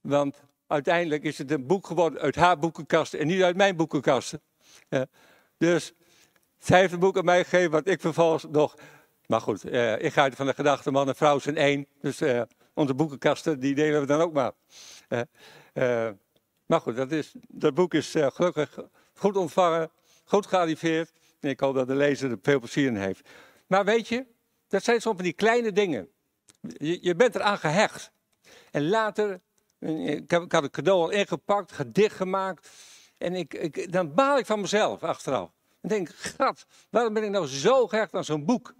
Want 0.00 0.42
uiteindelijk 0.66 1.22
is 1.22 1.38
het 1.38 1.50
een 1.50 1.66
boek 1.66 1.86
geworden 1.86 2.20
uit 2.20 2.34
haar 2.34 2.58
boekenkast 2.58 3.14
en 3.14 3.26
niet 3.26 3.42
uit 3.42 3.56
mijn 3.56 3.76
boekenkast. 3.76 4.38
Ja. 4.88 5.06
Dus 5.56 5.92
zij 6.58 6.80
heeft 6.80 6.92
een 6.92 6.98
boek 6.98 7.18
aan 7.18 7.24
mij 7.24 7.44
gegeven, 7.44 7.70
wat 7.70 7.86
ik 7.86 8.00
vervolgens 8.00 8.46
nog. 8.50 8.74
Maar 9.26 9.40
goed, 9.40 9.64
eh, 9.64 10.02
ik 10.02 10.12
ga 10.12 10.22
uit 10.22 10.34
van 10.34 10.46
de 10.46 10.54
gedachte: 10.54 10.90
man 10.90 11.08
en 11.08 11.16
vrouw 11.16 11.38
zijn 11.38 11.56
één. 11.56 11.86
Dus 12.00 12.20
eh, 12.20 12.42
onze 12.74 12.94
boekenkasten, 12.94 13.60
die 13.60 13.74
delen 13.74 14.00
we 14.00 14.06
dan 14.06 14.20
ook 14.20 14.32
maar. 14.32 14.52
Uh, 15.74 16.10
maar 16.68 16.80
goed, 16.80 16.96
dat, 16.96 17.12
is, 17.12 17.34
dat 17.48 17.74
boek 17.74 17.94
is 17.94 18.14
uh, 18.14 18.26
gelukkig 18.30 18.78
goed 19.14 19.36
ontvangen, 19.36 19.90
goed 20.24 20.46
gearriveerd. 20.46 21.12
En 21.40 21.48
ik 21.48 21.60
hoop 21.60 21.74
dat 21.74 21.86
de 21.86 21.94
lezer 21.94 22.30
er 22.30 22.38
veel 22.42 22.58
plezier 22.58 22.86
in 22.86 22.96
heeft. 22.96 23.28
Maar 23.66 23.84
weet 23.84 24.08
je, 24.08 24.26
dat 24.68 24.82
zijn 24.82 25.00
soms 25.00 25.16
van 25.16 25.24
die 25.24 25.32
kleine 25.32 25.72
dingen. 25.72 26.08
Je, 26.60 26.98
je 27.00 27.14
bent 27.14 27.34
eraan 27.34 27.58
gehecht. 27.58 28.10
En 28.70 28.88
later, 28.88 29.40
ik, 29.78 30.30
heb, 30.30 30.42
ik 30.42 30.52
had 30.52 30.62
een 30.62 30.70
cadeau 30.70 31.00
al 31.00 31.10
ingepakt, 31.10 31.72
gedicht 31.72 32.16
gemaakt. 32.16 32.68
En 33.18 33.34
ik, 33.34 33.54
ik, 33.54 33.92
dan 33.92 34.14
baal 34.14 34.38
ik 34.38 34.46
van 34.46 34.60
mezelf 34.60 35.02
achteraf. 35.02 35.50
En 35.80 35.88
denk, 35.88 36.08
gat, 36.08 36.66
waarom 36.90 37.14
ben 37.14 37.24
ik 37.24 37.30
nou 37.30 37.46
zo 37.46 37.86
gehecht 37.86 38.14
aan 38.14 38.24
zo'n 38.24 38.44
boek? 38.44 38.74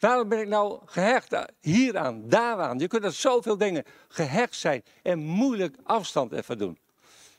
Waarom 0.00 0.28
ben 0.28 0.40
ik 0.40 0.48
nou 0.48 0.80
gehecht 0.84 1.34
hieraan, 1.60 2.28
daaraan? 2.28 2.78
Je 2.78 2.86
kunt 2.86 3.04
er 3.04 3.12
zoveel 3.12 3.56
dingen 3.56 3.84
gehecht 4.08 4.54
zijn 4.54 4.82
en 5.02 5.18
moeilijk 5.18 5.76
afstand 5.82 6.32
even 6.32 6.58
doen. 6.58 6.78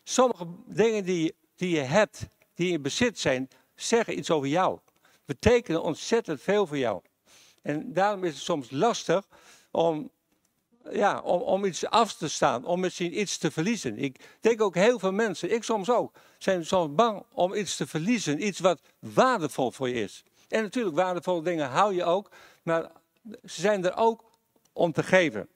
Sommige 0.03 0.46
dingen 0.65 1.03
die, 1.03 1.36
die 1.56 1.75
je 1.75 1.82
hebt, 1.82 2.25
die 2.53 2.72
in 2.72 2.82
bezit 2.82 3.20
zijn, 3.20 3.50
zeggen 3.75 4.18
iets 4.18 4.32
over 4.32 4.48
jou. 4.48 4.80
Betekenen 5.25 5.82
ontzettend 5.82 6.41
veel 6.41 6.68
voor 6.68 6.77
jou. 6.77 7.01
En 7.62 7.94
daarom 7.94 8.24
is 8.24 8.34
het 8.34 8.44
soms 8.44 8.72
lastig 8.72 9.27
om, 9.72 10.12
ja, 10.91 11.22
om, 11.22 11.41
om 11.41 11.65
iets 11.65 11.86
af 11.86 12.13
te 12.13 12.30
staan, 12.30 12.65
om 12.65 12.80
misschien 12.80 13.20
iets 13.20 13.38
te 13.38 13.51
verliezen. 13.51 13.98
Ik 13.98 14.38
denk 14.41 14.62
ook 14.62 14.75
heel 14.75 15.00
veel 15.00 15.12
mensen, 15.12 15.53
ik 15.53 15.63
soms 15.63 15.89
ook, 15.89 16.15
zijn 16.38 16.65
soms 16.65 16.96
bang 16.96 17.24
om 17.32 17.53
iets 17.53 17.75
te 17.75 17.88
verliezen. 17.88 18.48
Iets 18.48 18.60
wat 18.60 18.82
waardevol 19.00 19.72
voor 19.72 19.89
je 19.89 20.03
is. 20.03 20.24
En 20.51 20.62
natuurlijk, 20.62 20.96
waardevolle 20.96 21.44
dingen 21.44 21.70
hou 21.70 21.96
je 21.96 22.03
ook, 22.03 22.30
maar 22.62 22.91
ze 23.24 23.62
zijn 23.62 23.86
er 23.86 23.96
ook 23.96 24.32
om 24.74 24.91
te 24.91 25.03
geven. 25.03 25.50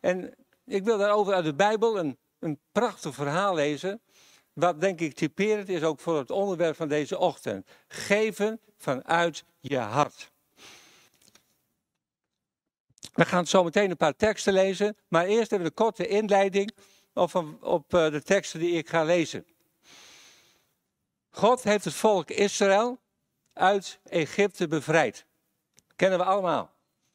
En 0.00 0.34
ik 0.64 0.84
wil 0.84 0.98
daarover 0.98 1.34
uit 1.34 1.44
de 1.44 1.54
Bijbel 1.54 1.98
een, 1.98 2.18
een 2.38 2.58
prachtig 2.72 3.14
verhaal 3.14 3.54
lezen. 3.54 4.00
Wat 4.52 4.80
denk 4.80 5.00
ik 5.00 5.14
typerend 5.14 5.68
is 5.68 5.82
ook 5.82 6.00
voor 6.00 6.18
het 6.18 6.30
onderwerp 6.30 6.76
van 6.76 6.88
deze 6.88 7.18
ochtend. 7.18 7.68
Geven 7.88 8.60
vanuit 8.76 9.44
je 9.60 9.78
hart. 9.78 10.30
We 13.12 13.24
gaan 13.24 13.46
zo 13.46 13.64
meteen 13.64 13.90
een 13.90 13.96
paar 13.96 14.16
teksten 14.16 14.52
lezen, 14.52 14.96
maar 15.08 15.26
eerst 15.26 15.52
even 15.52 15.64
een 15.64 15.74
korte 15.74 16.06
inleiding 16.06 16.74
op, 17.60 17.94
eh, 17.94 18.10
de 18.10 18.22
teksten 18.22 18.60
die 18.60 18.72
ik 18.72 18.88
ga 18.88 19.04
lezen. 19.04 19.46
God 21.30 21.62
heeft 21.62 21.84
het 21.84 21.94
volk 21.94 22.30
Israël 22.30 22.98
uit 23.52 24.00
Egypte 24.04 24.68
bevrijd 24.68 25.26
kennen 25.98 26.18
we 26.18 26.24
allemaal. 26.24 26.74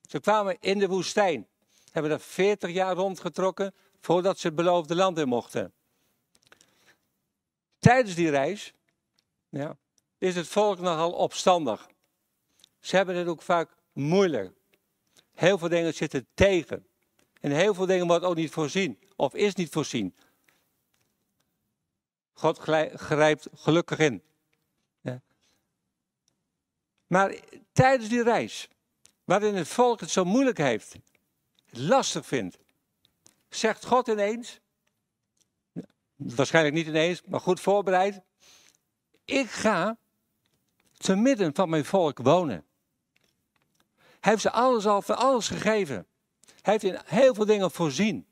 Ze 0.09 0.19
kwamen 0.19 0.57
in 0.59 0.79
de 0.79 0.87
woestijn, 0.87 1.47
hebben 1.91 2.11
er 2.11 2.19
40 2.19 2.71
jaar 2.71 2.95
rondgetrokken 2.95 3.73
voordat 4.01 4.39
ze 4.39 4.47
het 4.47 4.55
beloofde 4.55 4.95
land 4.95 5.17
in 5.17 5.27
mochten. 5.27 5.73
Tijdens 7.79 8.15
die 8.15 8.29
reis 8.29 8.73
ja, 9.49 9.77
is 10.17 10.35
het 10.35 10.47
volk 10.47 10.79
nogal 10.79 11.11
opstandig. 11.11 11.89
Ze 12.79 12.95
hebben 12.95 13.15
het 13.15 13.27
ook 13.27 13.41
vaak 13.41 13.69
moeilijk. 13.91 14.57
Heel 15.33 15.57
veel 15.57 15.69
dingen 15.69 15.93
zitten 15.93 16.27
tegen. 16.33 16.87
En 17.39 17.51
heel 17.51 17.73
veel 17.73 17.85
dingen 17.85 18.07
wordt 18.07 18.25
ook 18.25 18.35
niet 18.35 18.51
voorzien, 18.51 18.99
of 19.15 19.33
is 19.33 19.55
niet 19.55 19.69
voorzien. 19.69 20.15
God 22.33 22.57
grijpt 22.95 23.47
gelukkig 23.53 23.99
in. 23.99 24.23
Ja. 25.01 25.21
Maar 27.07 27.35
tijdens 27.71 28.09
die 28.09 28.23
reis 28.23 28.67
waarin 29.23 29.55
het 29.55 29.67
volk 29.67 29.99
het 29.99 30.09
zo 30.09 30.25
moeilijk 30.25 30.57
heeft, 30.57 30.95
lastig 31.69 32.25
vindt, 32.25 32.57
zegt 33.49 33.85
God 33.85 34.07
ineens, 34.07 34.59
waarschijnlijk 36.15 36.75
niet 36.75 36.87
ineens, 36.87 37.21
maar 37.21 37.39
goed 37.39 37.59
voorbereid, 37.59 38.21
ik 39.25 39.49
ga 39.49 39.97
te 40.97 41.15
midden 41.15 41.55
van 41.55 41.69
mijn 41.69 41.85
volk 41.85 42.17
wonen. 42.17 42.65
Hij 44.19 44.31
heeft 44.31 44.41
ze 44.41 44.51
alles 44.51 44.85
al 44.85 45.01
van 45.01 45.17
alles 45.17 45.47
gegeven. 45.47 46.07
Hij 46.61 46.73
heeft 46.73 46.83
in 46.83 46.99
heel 47.05 47.33
veel 47.33 47.45
dingen 47.45 47.71
voorzien. 47.71 48.27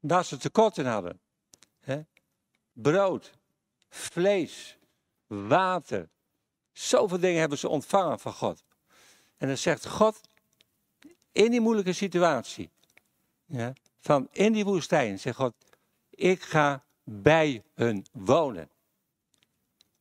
Waar 0.00 0.24
ze 0.24 0.36
tekort 0.36 0.78
in 0.78 0.86
hadden. 0.86 1.20
Brood, 2.72 3.32
vlees, 3.88 4.78
water. 5.26 6.08
Zoveel 6.72 7.18
dingen 7.18 7.40
hebben 7.40 7.58
ze 7.58 7.68
ontvangen 7.68 8.18
van 8.18 8.32
God. 8.32 8.64
En 9.36 9.48
dan 9.48 9.56
zegt 9.56 9.86
God, 9.86 10.20
in 11.32 11.50
die 11.50 11.60
moeilijke 11.60 11.92
situatie, 11.92 12.70
ja, 13.44 13.72
van 14.00 14.28
in 14.32 14.52
die 14.52 14.64
woestijn, 14.64 15.18
zegt 15.18 15.36
God, 15.36 15.54
ik 16.10 16.42
ga 16.42 16.84
bij 17.04 17.62
hun 17.74 18.06
wonen. 18.12 18.70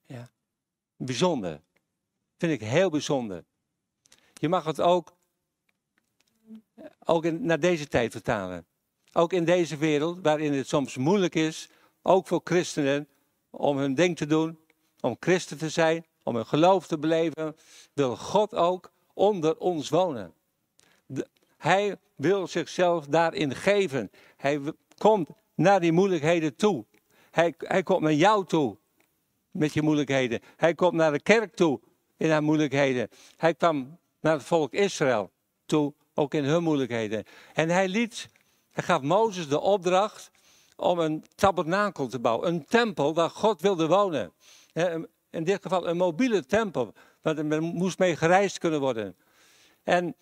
Ja. 0.06 0.32
Bijzonder. 0.98 1.62
Vind 2.38 2.51
ik 2.51 2.62
heel 2.62 2.89
bijzonder. 2.89 3.44
Je 4.34 4.50
mag 4.50 4.65
het 4.65 4.82
ook, 4.82 5.13
ook 7.06 7.32
naar 7.32 7.60
deze 7.60 7.88
tijd 7.88 8.12
vertalen. 8.12 8.65
Ook 9.12 9.34
in 9.34 9.46
deze 9.46 9.77
wereld, 9.77 10.20
waarin 10.22 10.54
het 10.54 10.68
soms 10.68 10.98
moeilijk 10.98 11.36
is, 11.36 11.70
ook 12.01 12.27
voor 12.27 12.42
christenen, 12.44 13.08
om 13.50 13.77
hun 13.77 13.96
ding 13.96 14.18
te 14.18 14.25
doen, 14.25 14.60
om 15.00 15.18
christen 15.20 15.58
te 15.58 15.70
zijn, 15.70 16.06
om 16.24 16.36
hun 16.36 16.46
geloof 16.46 16.88
te 16.88 16.98
beleven, 16.98 17.56
wil 17.94 18.18
God 18.18 18.54
ook 18.54 18.92
onder 19.16 19.58
ons 19.58 19.90
wonen. 19.90 20.34
hij 21.58 21.98
wil 22.16 22.48
zichzelf 22.48 23.06
daarin 23.06 23.56
geven. 23.56 24.12
Hij 24.38 24.62
komt 24.98 25.30
naar 25.56 25.80
die 25.80 25.92
moeilijkheden 25.92 26.56
toe. 26.56 26.86
Hij, 27.32 27.54
hij 27.58 27.84
komt 27.84 28.02
naar 28.02 28.14
jou 28.14 28.46
toe 28.46 28.78
met 29.52 29.74
je 29.74 29.82
moeilijkheden. 29.82 30.40
Hij 30.56 30.74
komt 30.76 30.94
naar 30.94 31.12
de 31.12 31.22
kerk 31.22 31.56
toe 31.56 31.80
in 32.18 32.30
haar 32.30 32.44
moeilijkheden. 32.44 33.10
Hij 33.38 33.54
kwam 33.54 33.98
naar 34.20 34.34
het 34.34 34.44
volk 34.44 34.74
Israël 34.74 35.32
toe, 35.66 35.94
ook 36.14 36.34
in 36.34 36.44
hun 36.44 36.64
moeilijkheden. 36.64 37.24
En 37.54 37.70
hij 37.70 37.88
liet, 37.88 38.30
hij 38.72 38.84
gaf 38.84 39.02
Mozes 39.02 39.48
de 39.48 39.60
opdracht 39.60 40.32
om 40.76 41.00
een 41.00 41.26
tabernakel 41.36 42.08
te 42.08 42.20
bouwen. 42.20 42.48
Een 42.48 42.66
tempel 42.66 43.14
waar 43.14 43.30
God 43.30 43.62
wilde 43.62 43.88
wonen. 43.88 44.34
In 45.30 45.44
dit 45.44 45.62
geval 45.62 45.88
een 45.88 45.98
mobiele 45.98 46.46
tempel 46.46 46.94
want 47.25 47.38
er 47.38 47.62
moest 47.62 48.00
mee 48.00 48.15
gereisd 48.15 48.58
kunnen 48.58 48.79
worden. 48.79 49.17
En 49.84 50.15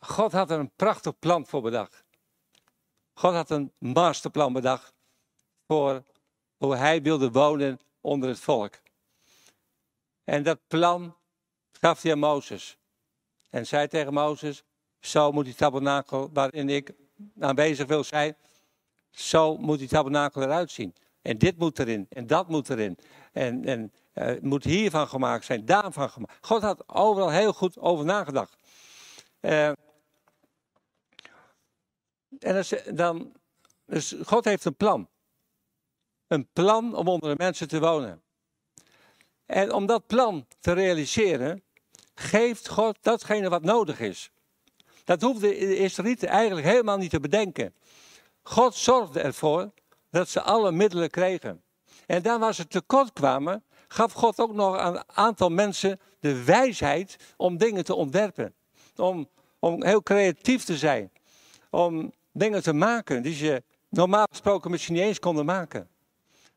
God 0.00 0.32
had 0.32 0.50
er 0.50 0.58
een 0.58 0.70
prachtig 0.76 1.18
plan 1.18 1.46
voor 1.46 1.62
bedacht. 1.62 2.04
God 3.12 3.32
had 3.32 3.50
een 3.50 3.72
masterplan 3.78 4.52
bedacht 4.52 4.92
voor 5.66 6.02
hoe 6.56 6.76
hij 6.76 7.02
wilde 7.02 7.30
wonen 7.30 7.80
onder 8.00 8.28
het 8.28 8.38
volk. 8.38 8.74
En 10.24 10.42
dat 10.42 10.58
plan 10.66 11.16
gaf 11.70 12.02
hij 12.02 12.12
aan 12.12 12.18
Mozes. 12.18 12.76
En 13.50 13.66
zei 13.66 13.88
tegen 13.88 14.12
Mozes, 14.12 14.62
zo 15.00 15.32
moet 15.32 15.44
die 15.44 15.54
tabernakel 15.54 16.30
waarin 16.32 16.68
ik 16.68 16.92
aanwezig 17.38 17.86
wil 17.86 18.04
zijn, 18.04 18.36
zo 19.10 19.56
moet 19.56 19.78
die 19.78 19.88
tabernakel 19.88 20.42
eruit 20.42 20.70
zien. 20.70 20.94
En 21.22 21.38
dit 21.38 21.58
moet 21.58 21.78
erin, 21.78 22.06
en 22.08 22.26
dat 22.26 22.48
moet 22.48 22.70
erin. 22.70 22.98
En, 23.32 23.64
en 23.64 23.92
het 24.12 24.42
moet 24.42 24.64
hiervan 24.64 25.08
gemaakt 25.08 25.44
zijn, 25.44 25.64
daarvan 25.64 26.10
gemaakt. 26.10 26.46
God 26.46 26.62
had 26.62 26.88
overal 26.88 27.30
heel 27.30 27.52
goed 27.52 27.78
over 27.78 28.04
nagedacht. 28.04 28.56
Uh, 29.40 29.72
en 32.38 32.64
dan, 32.94 33.32
dus 33.86 34.14
God 34.24 34.44
heeft 34.44 34.64
een 34.64 34.76
plan. 34.76 35.08
Een 36.26 36.48
plan 36.52 36.96
om 36.96 37.08
onder 37.08 37.30
de 37.30 37.42
mensen 37.42 37.68
te 37.68 37.80
wonen. 37.80 38.22
En 39.46 39.72
om 39.72 39.86
dat 39.86 40.06
plan 40.06 40.46
te 40.60 40.72
realiseren, 40.72 41.62
geeft 42.14 42.68
God 42.68 42.98
datgene 43.00 43.48
wat 43.48 43.62
nodig 43.62 44.00
is. 44.00 44.30
Dat 45.04 45.22
hoefde 45.22 45.48
de 45.48 45.76
Israëlieten 45.76 46.28
eigenlijk 46.28 46.66
helemaal 46.66 46.96
niet 46.96 47.10
te 47.10 47.20
bedenken. 47.20 47.74
God 48.42 48.74
zorgde 48.74 49.20
ervoor 49.20 49.72
dat 50.10 50.28
ze 50.28 50.42
alle 50.42 50.72
middelen 50.72 51.10
kregen. 51.10 51.62
En 52.06 52.22
dan 52.22 52.40
waar 52.40 52.54
ze 52.54 52.66
tekort 52.66 53.12
kwamen, 53.12 53.64
gaf 53.88 54.12
God 54.12 54.40
ook 54.40 54.52
nog 54.52 54.76
aan 54.76 54.96
een 54.96 55.02
aantal 55.06 55.48
mensen 55.48 56.00
de 56.20 56.44
wijsheid 56.44 57.16
om 57.36 57.56
dingen 57.56 57.84
te 57.84 57.94
ontwerpen. 57.94 58.54
Om, 58.96 59.28
om 59.58 59.84
heel 59.84 60.02
creatief 60.02 60.64
te 60.64 60.76
zijn. 60.76 61.12
Om 61.70 62.12
dingen 62.32 62.62
te 62.62 62.72
maken 62.72 63.22
die 63.22 63.34
ze 63.34 63.62
normaal 63.88 64.26
gesproken 64.30 64.70
misschien 64.70 64.94
niet 64.94 65.02
eens 65.02 65.18
konden 65.18 65.44
maken. 65.44 65.88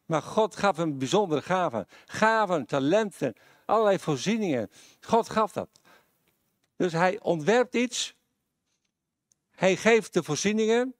Maar 0.06 0.22
God 0.22 0.56
gaf 0.56 0.78
hem 0.78 0.98
bijzondere 0.98 1.42
gaven. 1.42 1.88
Gaven, 2.06 2.66
talenten, 2.66 3.34
allerlei 3.66 4.00
voorzieningen. 4.00 4.72
God 5.02 5.30
gaf 5.30 5.52
dat. 5.52 5.70
Dus 6.76 6.92
hij 6.92 7.20
ontwerpt 7.22 7.76
iets. 7.76 8.16
Hij 9.52 9.76
geeft 9.76 10.14
de 10.14 10.24
voorzieningen. 10.24 10.96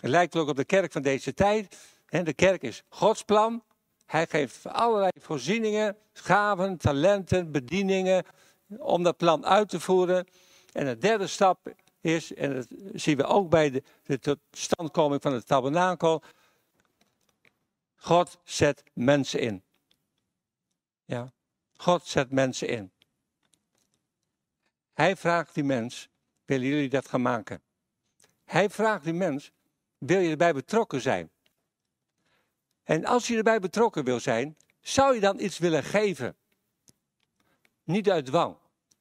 Het 0.00 0.10
lijkt 0.10 0.36
ook 0.36 0.48
op 0.48 0.56
de 0.56 0.64
kerk 0.64 0.92
van 0.92 1.02
deze 1.02 1.34
tijd. 1.34 1.76
De 2.06 2.34
kerk 2.34 2.62
is 2.62 2.82
Gods 2.88 3.22
plan. 3.22 3.62
Hij 4.06 4.26
geeft 4.26 4.66
allerlei 4.66 5.12
voorzieningen, 5.20 5.96
gaven, 6.12 6.76
talenten, 6.76 7.52
bedieningen 7.52 8.24
om 8.68 9.02
dat 9.02 9.16
plan 9.16 9.46
uit 9.46 9.68
te 9.68 9.80
voeren. 9.80 10.26
En 10.72 10.86
de 10.86 10.98
derde 10.98 11.26
stap 11.26 11.74
is, 12.00 12.34
en 12.34 12.54
dat 12.54 12.66
zien 12.92 13.16
we 13.16 13.24
ook 13.24 13.50
bij 13.50 13.70
de, 13.70 13.82
de 14.02 14.18
totstandkoming 14.18 15.22
van 15.22 15.32
het 15.32 15.46
tabernakel, 15.46 16.22
God 17.96 18.38
zet 18.44 18.82
mensen 18.92 19.40
in. 19.40 19.62
Ja, 21.04 21.32
God 21.76 22.06
zet 22.06 22.30
mensen 22.30 22.68
in. 22.68 22.92
Hij 24.92 25.16
vraagt 25.16 25.54
die 25.54 25.64
mens, 25.64 26.08
willen 26.44 26.66
jullie 26.66 26.88
dat 26.88 27.08
gaan 27.08 27.22
maken? 27.22 27.62
Hij 28.44 28.70
vraagt 28.70 29.04
die 29.04 29.12
mens, 29.12 29.52
wil 30.06 30.20
je 30.20 30.30
erbij 30.30 30.52
betrokken 30.52 31.00
zijn? 31.00 31.30
En 32.82 33.04
als 33.04 33.26
je 33.26 33.36
erbij 33.36 33.60
betrokken 33.60 34.04
wil 34.04 34.20
zijn, 34.20 34.56
zou 34.80 35.14
je 35.14 35.20
dan 35.20 35.40
iets 35.40 35.58
willen 35.58 35.84
geven? 35.84 36.36
Niet 37.84 38.10
uit 38.10 38.26
dwang, 38.26 38.56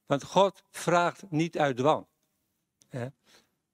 want 0.05 0.23
God 0.23 0.63
vraagt 0.71 1.23
niet 1.29 1.57
uit 1.57 1.77
dwang. 1.77 2.05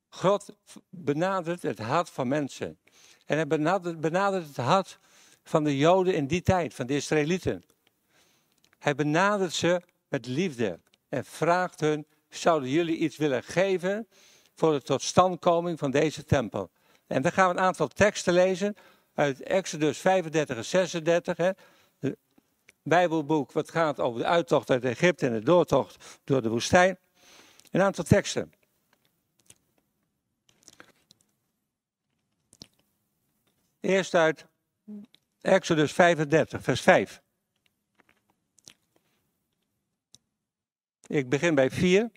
God 0.09 0.55
benadert 0.89 1.61
het 1.61 1.79
hart 1.79 2.09
van 2.09 2.27
mensen. 2.27 2.79
En 3.25 3.35
hij 3.35 3.47
benadert, 3.47 3.99
benadert 3.99 4.47
het 4.47 4.57
hart 4.57 4.99
van 5.43 5.63
de 5.63 5.77
Joden 5.77 6.15
in 6.15 6.27
die 6.27 6.41
tijd, 6.41 6.73
van 6.73 6.85
de 6.87 6.95
Israëlieten. 6.95 7.63
Hij 8.79 8.95
benadert 8.95 9.53
ze 9.53 9.81
met 10.07 10.25
liefde 10.25 10.79
en 11.09 11.25
vraagt 11.25 11.79
hun: 11.79 12.05
zouden 12.29 12.69
jullie 12.69 12.97
iets 12.97 13.17
willen 13.17 13.43
geven 13.43 14.07
voor 14.55 14.71
de 14.71 14.81
totstandkoming 14.81 15.79
van 15.79 15.91
deze 15.91 16.23
tempel? 16.23 16.71
En 17.11 17.21
dan 17.21 17.31
gaan 17.31 17.49
we 17.49 17.55
een 17.55 17.65
aantal 17.65 17.87
teksten 17.87 18.33
lezen 18.33 18.75
uit 19.13 19.41
Exodus 19.41 19.97
35 19.97 20.57
en 20.57 20.65
36. 20.65 21.37
Hè. 21.37 21.51
Het 21.99 22.17
Bijbelboek 22.83 23.51
wat 23.51 23.71
gaat 23.71 23.99
over 23.99 24.19
de 24.19 24.25
uittocht 24.25 24.69
uit 24.69 24.83
Egypte 24.83 25.25
en 25.25 25.33
de 25.33 25.43
doortocht 25.43 26.19
door 26.23 26.41
de 26.41 26.49
woestijn. 26.49 26.97
Een 27.71 27.81
aantal 27.81 28.03
teksten. 28.03 28.53
Eerst 33.79 34.13
uit 34.13 34.45
Exodus 35.41 35.91
35, 35.91 36.63
vers 36.63 36.81
5. 36.81 37.21
Ik 41.07 41.29
begin 41.29 41.55
bij 41.55 41.69
4. 41.71 42.11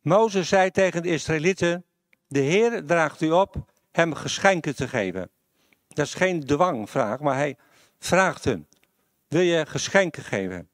Mozes 0.00 0.48
zei 0.48 0.70
tegen 0.70 1.02
de 1.02 1.08
Israëlieten: 1.08 1.84
De 2.26 2.40
Heer 2.40 2.84
draagt 2.84 3.20
u 3.20 3.30
op 3.30 3.56
hem 3.92 4.14
geschenken 4.14 4.76
te 4.76 4.88
geven. 4.88 5.30
Dat 5.88 6.06
is 6.06 6.14
geen 6.14 6.46
dwangvraag, 6.46 7.20
maar 7.20 7.36
hij 7.36 7.56
vraagt 7.98 8.44
hun: 8.44 8.66
Wil 9.28 9.40
je 9.40 9.66
geschenken 9.66 10.22
geven? 10.22 10.68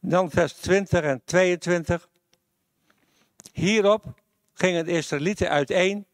Dan 0.00 0.30
vers 0.30 0.52
20 0.52 1.02
en 1.02 1.22
22. 1.24 2.08
Hierop 3.52 4.04
gingen 4.54 4.84
de 4.84 4.90
Israëlieten 4.90 5.50
uiteen 5.50 6.06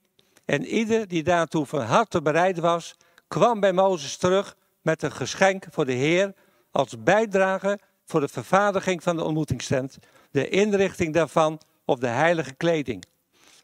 en 0.45 0.65
ieder 0.65 1.09
die 1.09 1.23
daartoe 1.23 1.67
van 1.67 1.81
harte 1.81 2.23
bereid 2.23 2.59
was, 2.59 2.97
kwam 3.29 3.61
bij 3.61 3.73
Mozes 3.73 4.17
terug 4.17 4.57
met 4.81 5.03
een 5.03 5.13
geschenk 5.13 5.67
voor 5.71 5.85
de 5.85 5.93
Heer 5.93 6.35
als 6.71 7.03
bijdrage 7.03 7.79
voor 8.05 8.21
de 8.21 8.29
vervaardiging 8.29 9.03
van 9.03 9.17
de 9.17 9.25
ontmoetingstent, 9.25 9.99
de 10.31 10.49
inrichting 10.49 11.15
daarvan 11.15 11.61
of 11.85 11.99
de 11.99 12.07
heilige 12.07 12.55
kleding. 12.55 13.05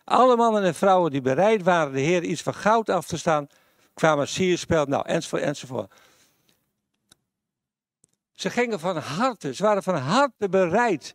Alle 0.09 0.37
mannen 0.37 0.63
en 0.63 0.75
vrouwen 0.75 1.11
die 1.11 1.21
bereid 1.21 1.63
waren 1.63 1.93
de 1.93 2.01
Heer 2.01 2.23
iets 2.23 2.43
van 2.43 2.55
goud 2.55 2.89
af 2.89 3.07
te 3.07 3.19
staan, 3.19 3.49
kwamen 3.95 4.29
sierspel, 4.29 4.85
nou, 4.85 5.07
enzovoort, 5.07 5.43
enzovoort. 5.43 5.93
Ze 8.33 8.51
gingen 8.51 8.81
van 8.81 8.97
harte, 8.97 9.55
ze 9.55 9.63
waren 9.63 9.83
van 9.83 9.95
harte 9.95 10.49
bereid 10.49 11.15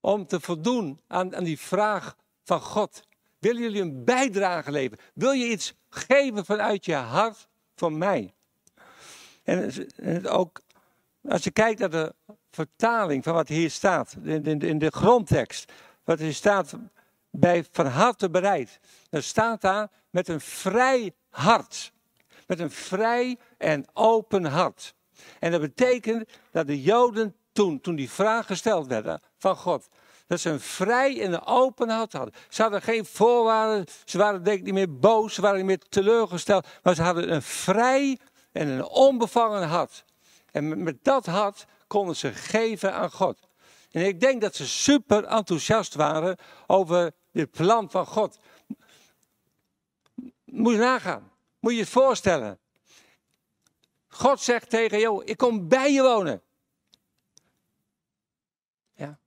om 0.00 0.26
te 0.26 0.40
voldoen 0.40 1.00
aan, 1.06 1.36
aan 1.36 1.44
die 1.44 1.60
vraag 1.60 2.16
van 2.44 2.60
God. 2.60 3.02
Willen 3.38 3.62
jullie 3.62 3.82
een 3.82 4.04
bijdrage 4.04 4.70
leveren? 4.70 5.04
Wil 5.14 5.32
je 5.32 5.48
iets 5.48 5.74
geven 5.88 6.44
vanuit 6.44 6.84
je 6.84 6.94
hart 6.94 7.48
voor 7.74 7.92
mij? 7.92 8.34
En, 9.44 10.28
ook 10.28 10.60
als 11.28 11.44
je 11.44 11.50
kijkt 11.50 11.80
naar 11.80 11.90
de 11.90 12.14
vertaling 12.50 13.24
van 13.24 13.34
wat 13.34 13.48
hier 13.48 13.70
staat, 13.70 14.16
in, 14.22 14.44
in, 14.44 14.60
in 14.60 14.78
de 14.78 14.90
grondtekst, 14.90 15.72
wat 16.04 16.18
hier 16.18 16.34
staat 16.34 16.76
bij 17.38 17.64
van 17.70 17.86
harte 17.86 18.30
bereid, 18.30 18.80
dan 19.10 19.22
staat 19.22 19.60
daar 19.60 19.90
met 20.10 20.28
een 20.28 20.40
vrij 20.40 21.14
hart. 21.28 21.92
Met 22.46 22.60
een 22.60 22.70
vrij 22.70 23.38
en 23.58 23.84
open 23.92 24.44
hart. 24.44 24.94
En 25.38 25.50
dat 25.50 25.60
betekent 25.60 26.28
dat 26.50 26.66
de 26.66 26.82
Joden 26.82 27.36
toen, 27.52 27.80
toen 27.80 27.94
die 27.94 28.10
vraag 28.10 28.46
gesteld 28.46 28.86
werd 28.86 29.22
van 29.38 29.56
God, 29.56 29.88
dat 30.26 30.40
ze 30.40 30.50
een 30.50 30.60
vrij 30.60 31.20
en 31.20 31.32
een 31.32 31.46
open 31.46 31.88
hart 31.88 32.12
hadden. 32.12 32.34
Ze 32.48 32.62
hadden 32.62 32.82
geen 32.82 33.04
voorwaarden, 33.04 33.84
ze 34.04 34.18
waren 34.18 34.42
denk 34.42 34.58
ik 34.58 34.64
niet 34.64 34.74
meer 34.74 34.98
boos, 34.98 35.34
ze 35.34 35.40
waren 35.40 35.56
niet 35.56 35.66
meer 35.66 35.88
teleurgesteld, 35.88 36.66
maar 36.82 36.94
ze 36.94 37.02
hadden 37.02 37.32
een 37.32 37.42
vrij 37.42 38.18
en 38.52 38.68
een 38.68 38.84
onbevangen 38.84 39.68
hart. 39.68 40.04
En 40.50 40.82
met 40.82 41.04
dat 41.04 41.26
hart 41.26 41.66
konden 41.86 42.16
ze 42.16 42.32
geven 42.32 42.94
aan 42.94 43.10
God. 43.10 43.38
En 43.90 44.06
ik 44.06 44.20
denk 44.20 44.40
dat 44.40 44.54
ze 44.54 44.66
super 44.66 45.24
enthousiast 45.24 45.94
waren 45.94 46.36
over 46.66 47.12
dit 47.36 47.50
plan 47.50 47.90
van 47.90 48.06
God. 48.06 48.38
Moet 50.44 50.72
je 50.72 50.78
nagaan. 50.78 51.32
Moet 51.60 51.72
je 51.72 51.78
je 51.78 51.86
voorstellen. 51.86 52.58
God 54.08 54.40
zegt 54.40 54.70
tegen 54.70 54.98
jou, 54.98 55.24
ik 55.24 55.36
kom 55.36 55.68
bij 55.68 55.92
je 55.92 56.02
wonen. 56.02 56.42
Ja. 58.94 59.18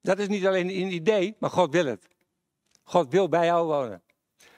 Dat 0.00 0.18
is 0.18 0.28
niet 0.28 0.46
alleen 0.46 0.68
een 0.68 0.92
idee, 0.92 1.36
maar 1.38 1.50
God 1.50 1.72
wil 1.72 1.86
het. 1.86 2.06
God 2.82 3.10
wil 3.10 3.28
bij 3.28 3.46
jou 3.46 3.66
wonen. 3.66 4.02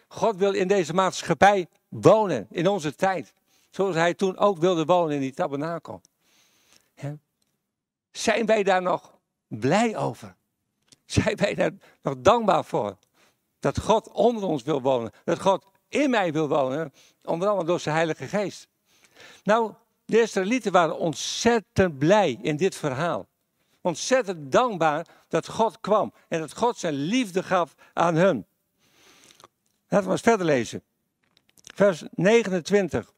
God 0.08 0.36
wil 0.36 0.52
in 0.52 0.68
deze 0.68 0.92
maatschappij 0.92 1.68
wonen, 1.88 2.46
in 2.50 2.68
onze 2.68 2.94
tijd. 2.94 3.34
Zoals 3.70 3.94
hij 3.94 4.14
toen 4.14 4.36
ook 4.36 4.58
wilde 4.58 4.84
wonen 4.84 5.14
in 5.14 5.20
die 5.20 5.34
tabernakel. 5.34 6.00
Zijn 8.10 8.46
wij 8.46 8.62
daar 8.62 8.82
nog 8.82 9.18
blij 9.46 9.96
over? 9.96 10.36
Zijn 11.06 11.36
wij 11.36 11.54
daar 11.54 11.72
nog 12.02 12.14
dankbaar 12.18 12.64
voor? 12.64 12.96
Dat 13.58 13.80
God 13.80 14.08
onder 14.08 14.44
ons 14.44 14.62
wil 14.62 14.82
wonen. 14.82 15.12
Dat 15.24 15.40
God 15.40 15.64
in 15.88 16.10
mij 16.10 16.32
wil 16.32 16.48
wonen. 16.48 16.92
Onder 17.22 17.48
andere 17.48 17.66
door 17.66 17.80
zijn 17.80 17.94
Heilige 17.94 18.26
Geest. 18.26 18.68
Nou, 19.42 19.72
de 20.04 20.20
Israëlieten 20.20 20.72
waren 20.72 20.98
ontzettend 20.98 21.98
blij 21.98 22.38
in 22.42 22.56
dit 22.56 22.74
verhaal. 22.74 23.26
Ontzettend 23.80 24.52
dankbaar 24.52 25.06
dat 25.28 25.48
God 25.48 25.80
kwam. 25.80 26.12
En 26.28 26.40
dat 26.40 26.56
God 26.56 26.78
zijn 26.78 26.94
liefde 26.94 27.42
gaf 27.42 27.74
aan 27.92 28.14
hun. 28.14 28.46
Laten 29.88 30.06
we 30.06 30.12
eens 30.12 30.20
verder 30.20 30.46
lezen. 30.46 30.82
Vers 31.74 32.02
29. 32.10 33.12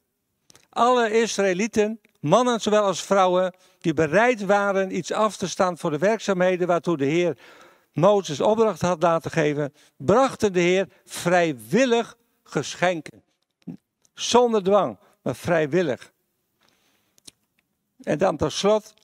Alle 0.68 1.10
Israëlieten, 1.10 2.00
mannen 2.20 2.60
zowel 2.60 2.82
als 2.82 3.02
vrouwen, 3.02 3.54
die 3.80 3.94
bereid 3.94 4.44
waren 4.44 4.96
iets 4.96 5.12
af 5.12 5.36
te 5.36 5.48
staan 5.48 5.78
voor 5.78 5.90
de 5.90 5.98
werkzaamheden 5.98 6.66
waartoe 6.66 6.96
de 6.96 7.04
Heer 7.04 7.38
Mozes 7.92 8.40
opdracht 8.40 8.80
had 8.80 9.02
laten 9.02 9.30
geven, 9.30 9.74
brachten 9.96 10.52
de 10.52 10.60
Heer 10.60 10.88
vrijwillig 11.04 12.16
geschenken. 12.42 13.22
Zonder 14.14 14.62
dwang. 14.62 14.98
maar 15.22 15.36
vrijwillig. 15.36 16.12
En 18.02 18.18
dan 18.18 18.36
tot 18.36 18.52
slot, 18.52 18.94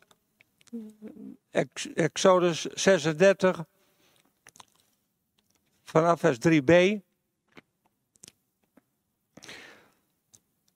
Exodus 1.95 2.65
36, 2.65 3.65
vanaf 5.85 6.21
vers 6.21 6.39
3b. 6.49 7.03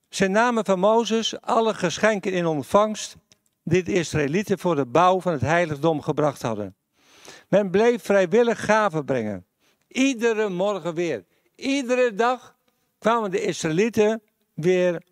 Zijn 0.09 0.31
namen 0.31 0.65
van 0.65 0.79
Mozes 0.79 1.41
alle 1.41 1.75
geschenken 1.75 2.33
in 2.33 2.47
ontvangst 2.47 3.17
die 3.63 3.83
de 3.83 3.93
Israëlieten 3.93 4.59
voor 4.59 4.75
de 4.75 4.87
bouw 4.87 5.21
van 5.21 5.33
het 5.33 5.41
heiligdom 5.41 6.03
gebracht 6.03 6.43
hadden. 6.43 6.77
Men 7.49 7.71
bleef 7.71 8.03
vrijwillig 8.03 8.65
gaven 8.65 9.05
brengen. 9.05 9.47
Iedere 9.89 10.49
morgen 10.49 10.95
weer. 10.95 11.25
Iedere 11.55 12.15
dag 12.15 12.57
kwamen 12.99 13.31
de 13.31 13.41
Israëlieten 13.41 14.23
weer 14.55 15.03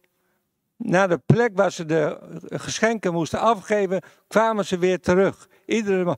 naar 0.77 1.09
de 1.09 1.21
plek 1.27 1.51
waar 1.55 1.73
ze 1.73 1.85
de 1.85 2.19
geschenken 2.49 3.13
moesten 3.13 3.41
afgeven, 3.41 4.03
kwamen 4.29 4.65
ze 4.65 4.79
weer 4.79 5.01
terug. 5.01 5.49
Iedere 5.67 6.17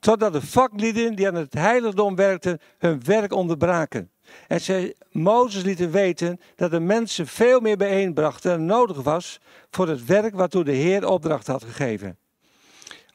Totdat 0.00 0.32
de 0.32 0.42
vaklieden 0.42 1.14
die 1.14 1.28
aan 1.28 1.34
het 1.34 1.54
heiligdom 1.54 2.16
werkten 2.16 2.58
hun 2.78 3.04
werk 3.04 3.32
onderbraken. 3.32 4.10
En 4.48 4.60
ze 4.60 4.96
Mozes 5.12 5.62
lieten 5.62 5.90
weten 5.90 6.40
dat 6.56 6.70
de 6.70 6.80
mensen 6.80 7.26
veel 7.26 7.60
meer 7.60 7.76
bijeenbrachten 7.76 8.50
dan 8.50 8.64
nodig 8.64 9.02
was 9.02 9.40
voor 9.70 9.88
het 9.88 10.04
werk 10.04 10.34
waartoe 10.34 10.64
de 10.64 10.72
Heer 10.72 11.08
opdracht 11.08 11.46
had 11.46 11.64
gegeven. 11.64 12.18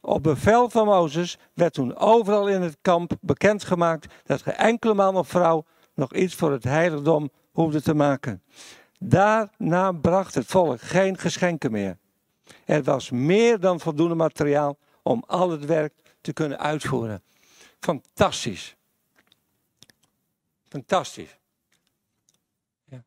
Op 0.05 0.23
bevel 0.23 0.69
van 0.69 0.85
Mozes 0.85 1.37
werd 1.53 1.73
toen 1.73 1.95
overal 1.95 2.47
in 2.47 2.61
het 2.61 2.77
kamp 2.81 3.13
bekendgemaakt 3.21 4.13
dat 4.23 4.41
geen 4.41 4.53
enkele 4.53 4.93
man 4.93 5.15
of 5.15 5.27
vrouw 5.27 5.65
nog 5.93 6.13
iets 6.13 6.35
voor 6.35 6.51
het 6.51 6.63
heiligdom 6.63 7.29
hoefde 7.51 7.81
te 7.81 7.93
maken. 7.93 8.43
Daarna 8.99 9.91
bracht 9.91 10.35
het 10.35 10.45
volk 10.45 10.81
geen 10.81 11.17
geschenken 11.17 11.71
meer. 11.71 11.97
Er 12.65 12.83
was 12.83 13.09
meer 13.09 13.59
dan 13.59 13.79
voldoende 13.79 14.15
materiaal 14.15 14.77
om 15.01 15.23
al 15.27 15.49
het 15.49 15.65
werk 15.65 15.93
te 16.21 16.33
kunnen 16.33 16.59
uitvoeren. 16.59 17.23
Fantastisch. 17.79 18.75
Fantastisch. 20.69 21.37
Ja. 22.83 23.03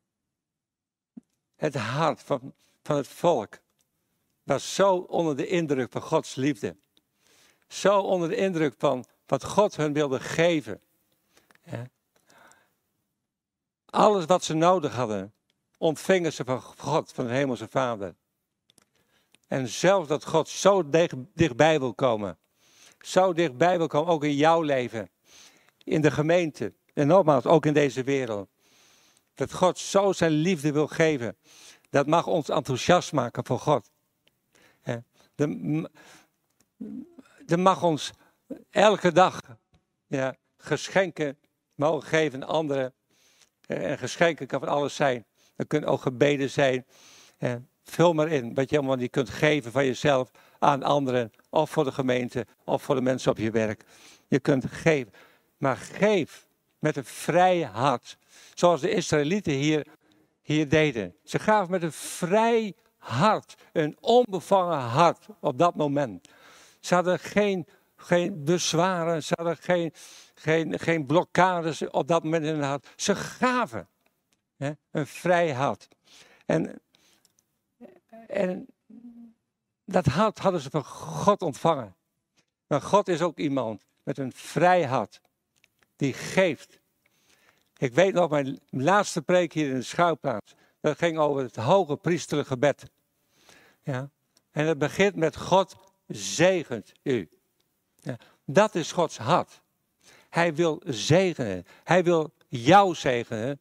Het 1.56 1.74
hart 1.74 2.22
van, 2.22 2.54
van 2.82 2.96
het 2.96 3.08
volk 3.08 3.58
was 4.42 4.74
zo 4.74 4.96
onder 4.96 5.36
de 5.36 5.46
indruk 5.46 5.92
van 5.92 6.02
Gods 6.02 6.34
liefde. 6.34 6.76
Zo 7.68 8.00
onder 8.00 8.28
de 8.28 8.36
indruk 8.36 8.74
van 8.78 9.04
wat 9.26 9.44
God 9.44 9.76
hun 9.76 9.92
wilde 9.92 10.20
geven. 10.20 10.80
Alles 13.86 14.24
wat 14.24 14.44
ze 14.44 14.54
nodig 14.54 14.94
hadden, 14.94 15.34
ontvingen 15.78 16.32
ze 16.32 16.44
van 16.44 16.60
God, 16.60 17.12
van 17.12 17.26
de 17.26 17.32
Hemelse 17.32 17.68
Vader. 17.68 18.14
En 19.46 19.68
zelfs 19.68 20.08
dat 20.08 20.24
God 20.24 20.48
zo 20.48 20.88
dichtbij 21.34 21.78
wil 21.78 21.94
komen. 21.94 22.38
Zo 23.00 23.32
dichtbij 23.32 23.78
wil 23.78 23.86
komen, 23.86 24.12
ook 24.12 24.24
in 24.24 24.34
jouw 24.34 24.62
leven. 24.62 25.10
In 25.84 26.00
de 26.00 26.10
gemeente. 26.10 26.72
En 26.94 27.06
nogmaals, 27.06 27.46
ook 27.46 27.66
in 27.66 27.72
deze 27.72 28.02
wereld. 28.04 28.48
Dat 29.34 29.52
God 29.52 29.78
zo 29.78 30.12
zijn 30.12 30.30
liefde 30.30 30.72
wil 30.72 30.86
geven. 30.86 31.36
Dat 31.90 32.06
mag 32.06 32.26
ons 32.26 32.48
enthousiast 32.48 33.12
maken 33.12 33.46
voor 33.46 33.58
God. 33.58 33.90
Dat 37.46 37.58
mag 37.58 37.82
ons 37.82 38.12
elke 38.70 39.12
dag 39.12 39.40
ja, 40.06 40.36
geschenken 40.56 41.38
mogen 41.74 42.08
geven 42.08 42.42
aan 42.42 42.48
anderen. 42.48 42.94
En 43.66 43.98
geschenken 43.98 44.46
kan 44.46 44.60
van 44.60 44.68
alles 44.68 44.94
zijn. 44.94 45.24
Dat 45.56 45.66
kunnen 45.66 45.88
ook 45.88 46.00
gebeden 46.00 46.50
zijn. 46.50 46.86
Vul 47.82 48.12
maar 48.12 48.28
in 48.28 48.54
wat 48.54 48.70
je 48.70 48.76
allemaal 48.78 48.96
niet 48.96 49.10
kunt 49.10 49.28
geven 49.28 49.72
van 49.72 49.84
jezelf 49.84 50.30
aan 50.58 50.82
anderen. 50.82 51.30
Of 51.50 51.70
voor 51.70 51.84
de 51.84 51.92
gemeente, 51.92 52.46
of 52.64 52.82
voor 52.82 52.94
de 52.94 53.00
mensen 53.00 53.30
op 53.30 53.38
je 53.38 53.50
werk. 53.50 53.84
Je 54.28 54.40
kunt 54.40 54.66
geven. 54.70 55.12
Maar 55.56 55.76
geef 55.76 56.48
met 56.78 56.96
een 56.96 57.04
vrij 57.04 57.60
hart. 57.60 58.18
Zoals 58.54 58.80
de 58.80 58.90
Israëlieten 58.90 59.52
hier, 59.52 59.86
hier 60.42 60.68
deden. 60.68 61.14
Ze 61.24 61.38
gaven 61.38 61.70
met 61.70 61.82
een 61.82 61.92
vrij 61.92 62.74
hart. 62.96 63.54
Een 63.72 63.96
onbevangen 64.00 64.78
hart 64.78 65.26
op 65.40 65.58
dat 65.58 65.74
moment. 65.74 66.28
Ze 66.86 66.94
hadden 66.94 67.18
geen, 67.18 67.66
geen 67.96 68.44
bezwaren. 68.44 69.22
Ze 69.22 69.32
hadden 69.36 69.56
geen, 69.56 69.92
geen, 70.34 70.78
geen 70.78 71.06
blokkades 71.06 71.90
op 71.90 72.08
dat 72.08 72.22
moment 72.22 72.44
in 72.44 72.54
hun 72.54 72.62
hart. 72.62 72.88
Ze 72.96 73.16
gaven. 73.16 73.88
Hè, 74.56 74.70
een 74.90 75.06
vrij 75.06 75.52
hart. 75.52 75.88
En, 76.46 76.80
en 78.26 78.66
dat 79.84 80.06
hart 80.06 80.38
hadden 80.38 80.60
ze 80.60 80.70
van 80.70 80.84
God 80.84 81.42
ontvangen. 81.42 81.96
Maar 82.66 82.82
God 82.82 83.08
is 83.08 83.22
ook 83.22 83.38
iemand 83.38 83.84
met 84.02 84.18
een 84.18 84.32
vrij 84.32 84.84
hart. 84.84 85.20
Die 85.96 86.12
geeft. 86.12 86.80
Ik 87.76 87.94
weet 87.94 88.14
nog 88.14 88.30
mijn 88.30 88.60
laatste 88.70 89.22
preek 89.22 89.52
hier 89.52 89.68
in 89.68 89.74
de 89.74 89.82
schuilplaats. 89.82 90.54
Dat 90.80 90.98
ging 90.98 91.18
over 91.18 91.42
het 91.42 91.56
hoge 91.56 91.96
priesterlijke 91.96 92.50
gebed. 92.50 92.90
Ja. 93.82 94.10
En 94.50 94.66
het 94.66 94.78
begint 94.78 95.16
met 95.16 95.36
God 95.36 95.85
zegent 96.08 96.92
u. 97.02 97.28
Ja. 98.00 98.16
Dat 98.44 98.74
is 98.74 98.92
Gods 98.92 99.18
hart. 99.18 99.60
Hij 100.30 100.54
wil 100.54 100.82
zegenen. 100.84 101.64
Hij 101.84 102.04
wil 102.04 102.32
jou 102.48 102.94
zegenen 102.94 103.60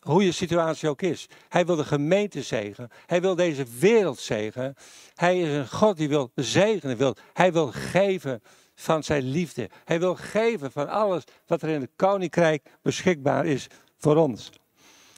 hoe 0.00 0.24
je 0.24 0.32
situatie 0.32 0.88
ook 0.88 1.02
is. 1.02 1.28
Hij 1.48 1.66
wil 1.66 1.76
de 1.76 1.84
gemeente 1.84 2.42
zegenen. 2.42 2.90
Hij 3.06 3.20
wil 3.20 3.34
deze 3.34 3.64
wereld 3.78 4.18
zegenen. 4.18 4.74
Hij 5.14 5.40
is 5.40 5.48
een 5.48 5.68
God 5.68 5.96
die 5.96 6.08
wil 6.08 6.30
zegenen. 6.34 6.96
Wil, 6.96 7.16
hij 7.32 7.52
wil 7.52 7.72
geven 7.72 8.42
van 8.74 9.04
zijn 9.04 9.22
liefde. 9.22 9.70
Hij 9.84 10.00
wil 10.00 10.14
geven 10.14 10.72
van 10.72 10.88
alles 10.88 11.24
wat 11.46 11.62
er 11.62 11.68
in 11.68 11.80
het 11.80 11.90
koninkrijk 11.96 12.70
beschikbaar 12.82 13.46
is 13.46 13.66
voor 13.98 14.16
ons. 14.16 14.50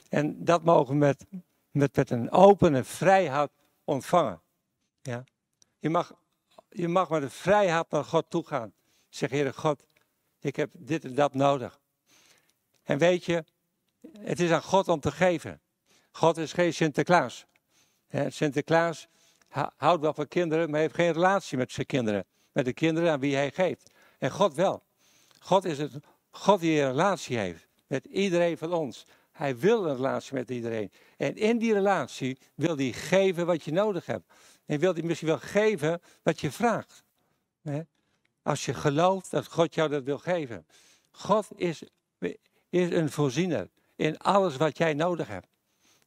En 0.09 0.43
dat 0.43 0.63
mogen 0.63 0.93
we 0.93 0.99
met, 0.99 1.25
met, 1.71 1.95
met 1.95 2.09
een 2.09 2.31
open 2.31 2.75
en 2.75 2.85
vrij 2.85 3.27
hart 3.27 3.51
ontvangen. 3.83 4.41
Ja? 5.01 5.23
Je, 5.79 5.89
mag, 5.89 6.13
je 6.77 6.87
mag 6.87 7.09
met 7.09 7.23
een 7.23 7.31
vrij 7.31 7.69
hart 7.69 7.91
naar 7.91 8.03
God 8.03 8.29
toe 8.29 8.45
gaan. 8.45 8.73
Zeg, 9.09 9.29
Heere 9.29 9.53
God, 9.53 9.87
ik 10.39 10.55
heb 10.55 10.71
dit 10.73 11.05
en 11.05 11.15
dat 11.15 11.33
nodig. 11.33 11.79
En 12.83 12.97
weet 12.97 13.25
je, 13.25 13.43
het 14.19 14.39
is 14.39 14.51
aan 14.51 14.63
God 14.63 14.87
om 14.87 14.99
te 14.99 15.11
geven. 15.11 15.61
God 16.11 16.37
is 16.37 16.53
geen 16.53 16.73
Sinterklaas. 16.73 17.45
Sinterklaas 18.27 19.07
houdt 19.75 20.01
wel 20.01 20.13
van 20.13 20.27
kinderen, 20.27 20.69
maar 20.69 20.79
heeft 20.79 20.95
geen 20.95 21.11
relatie 21.11 21.57
met 21.57 21.71
zijn 21.71 21.85
kinderen. 21.85 22.25
Met 22.51 22.65
de 22.65 22.73
kinderen 22.73 23.11
aan 23.11 23.19
wie 23.19 23.35
hij 23.35 23.51
geeft. 23.51 23.91
En 24.17 24.31
God 24.31 24.53
wel. 24.53 24.83
God 25.39 25.65
is 25.65 25.77
het 25.77 25.91
God 26.29 26.59
die 26.59 26.81
een 26.81 26.87
relatie 26.87 27.37
heeft 27.37 27.67
met 27.87 28.05
iedereen 28.05 28.57
van 28.57 28.73
ons. 28.73 29.05
Hij 29.31 29.57
wil 29.57 29.85
een 29.85 29.95
relatie 29.95 30.33
met 30.33 30.49
iedereen. 30.49 30.91
En 31.17 31.35
in 31.35 31.57
die 31.57 31.73
relatie 31.73 32.37
wil 32.55 32.77
hij 32.77 32.91
geven 32.91 33.45
wat 33.45 33.63
je 33.63 33.71
nodig 33.71 34.05
hebt. 34.05 34.33
En 34.67 34.79
wil 34.79 34.93
hij 34.93 35.03
misschien 35.03 35.27
wel 35.27 35.39
geven 35.39 36.01
wat 36.23 36.39
je 36.39 36.51
vraagt. 36.51 37.03
Als 38.41 38.65
je 38.65 38.73
gelooft 38.73 39.31
dat 39.31 39.47
God 39.47 39.73
jou 39.73 39.89
dat 39.89 40.03
wil 40.03 40.17
geven. 40.17 40.65
God 41.11 41.47
is, 41.55 41.83
is 42.69 42.91
een 42.91 43.11
voorziener 43.11 43.69
in 43.95 44.17
alles 44.17 44.57
wat 44.57 44.77
jij 44.77 44.93
nodig 44.93 45.27
hebt. 45.27 45.47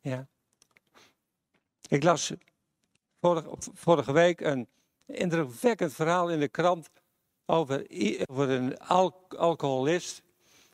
Ja. 0.01 0.27
Ik 1.89 2.03
las 2.03 2.33
vorige, 3.21 3.49
vorige 3.75 4.13
week 4.13 4.41
een 4.41 4.69
indrukwekkend 5.07 5.93
verhaal 5.93 6.31
in 6.31 6.41
de 6.41 6.49
krant 6.49 6.91
over, 7.47 7.87
over 8.27 8.51
een 8.51 8.79
alcoholist. 9.37 10.23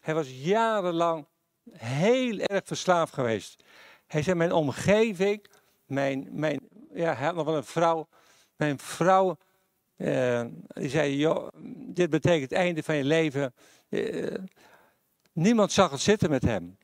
Hij 0.01 0.15
was 0.15 0.29
jarenlang 0.31 1.27
heel 1.73 2.39
erg 2.39 2.63
verslaafd 2.65 3.15
geweest. 3.15 3.65
Hij 4.07 4.23
zei, 4.23 4.37
mijn 4.37 4.53
omgeving, 4.53 5.47
mijn, 5.87 6.29
mijn, 6.31 6.61
ja, 6.97 7.15
hij 7.15 7.27
had 7.27 7.35
nog 7.35 7.45
wel 7.45 7.57
een 7.57 7.65
vrouw. 7.65 8.09
Mijn 8.57 8.79
vrouw, 8.79 9.37
uh, 9.97 10.45
die 10.67 10.89
zei, 10.89 11.17
joh, 11.17 11.49
dit 11.77 12.11
betekent 12.11 12.51
het 12.51 12.59
einde 12.59 12.83
van 12.83 12.97
je 12.97 13.05
leven. 13.05 13.55
Uh, 13.89 14.35
niemand 15.33 15.73
zag 15.73 15.91
het 15.91 16.01
zitten 16.01 16.31
met 16.31 16.43
hem. 16.43 16.79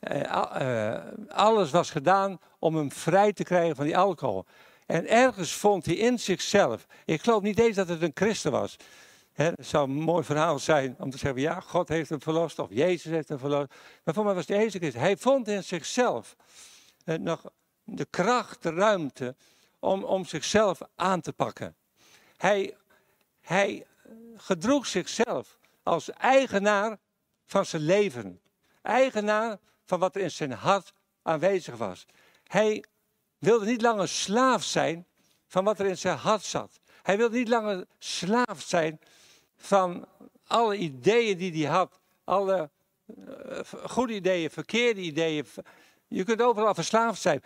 Uh, 0.00 0.96
alles 1.28 1.70
was 1.70 1.90
gedaan 1.90 2.38
om 2.58 2.76
hem 2.76 2.92
vrij 2.92 3.32
te 3.32 3.42
krijgen 3.42 3.76
van 3.76 3.84
die 3.84 3.96
alcohol. 3.96 4.44
En 4.86 5.08
ergens 5.08 5.52
vond 5.52 5.86
hij 5.86 5.94
in 5.94 6.18
zichzelf, 6.18 6.86
ik 7.04 7.22
geloof 7.22 7.42
niet 7.42 7.58
eens 7.58 7.76
dat 7.76 7.88
het 7.88 8.02
een 8.02 8.10
christen 8.14 8.50
was. 8.50 8.76
het 9.32 9.66
zou 9.66 9.88
een 9.88 9.94
mooi 9.94 10.24
verhaal 10.24 10.58
zijn 10.58 10.96
om 10.98 11.10
te 11.10 11.18
zeggen, 11.18 11.40
ja, 11.40 11.60
God 11.60 11.88
heeft 11.88 12.10
hem 12.10 12.20
verlost 12.20 12.58
of 12.58 12.68
Jezus 12.70 13.12
heeft 13.12 13.28
hem 13.28 13.38
verlost. 13.38 13.68
Maar 14.04 14.14
voor 14.14 14.24
mij 14.24 14.34
was 14.34 14.46
het 14.46 14.58
deze 14.58 14.78
christen. 14.78 15.00
Hij 15.00 15.16
vond 15.16 15.48
in 15.48 15.64
zichzelf 15.64 16.36
nog 17.04 17.50
de 17.84 18.06
kracht, 18.10 18.62
de 18.62 18.70
ruimte 18.70 19.34
om, 19.78 20.04
om 20.04 20.24
zichzelf 20.24 20.80
aan 20.94 21.20
te 21.20 21.32
pakken. 21.32 21.76
Hij, 22.36 22.76
hij 23.40 23.86
gedroeg 24.36 24.86
zichzelf 24.86 25.58
als 25.82 26.10
eigenaar 26.10 26.98
van 27.46 27.66
zijn 27.66 27.82
leven. 27.82 28.40
Eigenaar 28.82 29.58
van 29.84 29.98
wat 29.98 30.14
er 30.14 30.20
in 30.20 30.30
zijn 30.30 30.52
hart 30.52 30.92
aanwezig 31.22 31.76
was. 31.76 32.06
Hij 32.44 32.84
wilde 33.38 33.66
niet 33.66 33.82
langer 33.82 34.08
slaaf 34.08 34.62
zijn 34.62 35.06
van 35.46 35.64
wat 35.64 35.78
er 35.78 35.86
in 35.86 35.98
zijn 35.98 36.18
hart 36.18 36.42
zat. 36.42 36.80
Hij 37.02 37.16
wilde 37.16 37.36
niet 37.36 37.48
langer 37.48 37.86
slaaf 37.98 38.62
zijn 38.62 39.00
van 39.56 40.06
alle 40.46 40.76
ideeën 40.76 41.38
die 41.38 41.66
hij 41.66 41.76
had. 41.76 42.00
Alle 42.24 42.70
uh, 43.06 43.60
goede 43.84 44.14
ideeën, 44.14 44.50
verkeerde 44.50 45.00
ideeën. 45.00 45.46
Je 46.08 46.24
kunt 46.24 46.42
overal 46.42 46.74
verslaafd 46.74 47.20
zijn. 47.20 47.42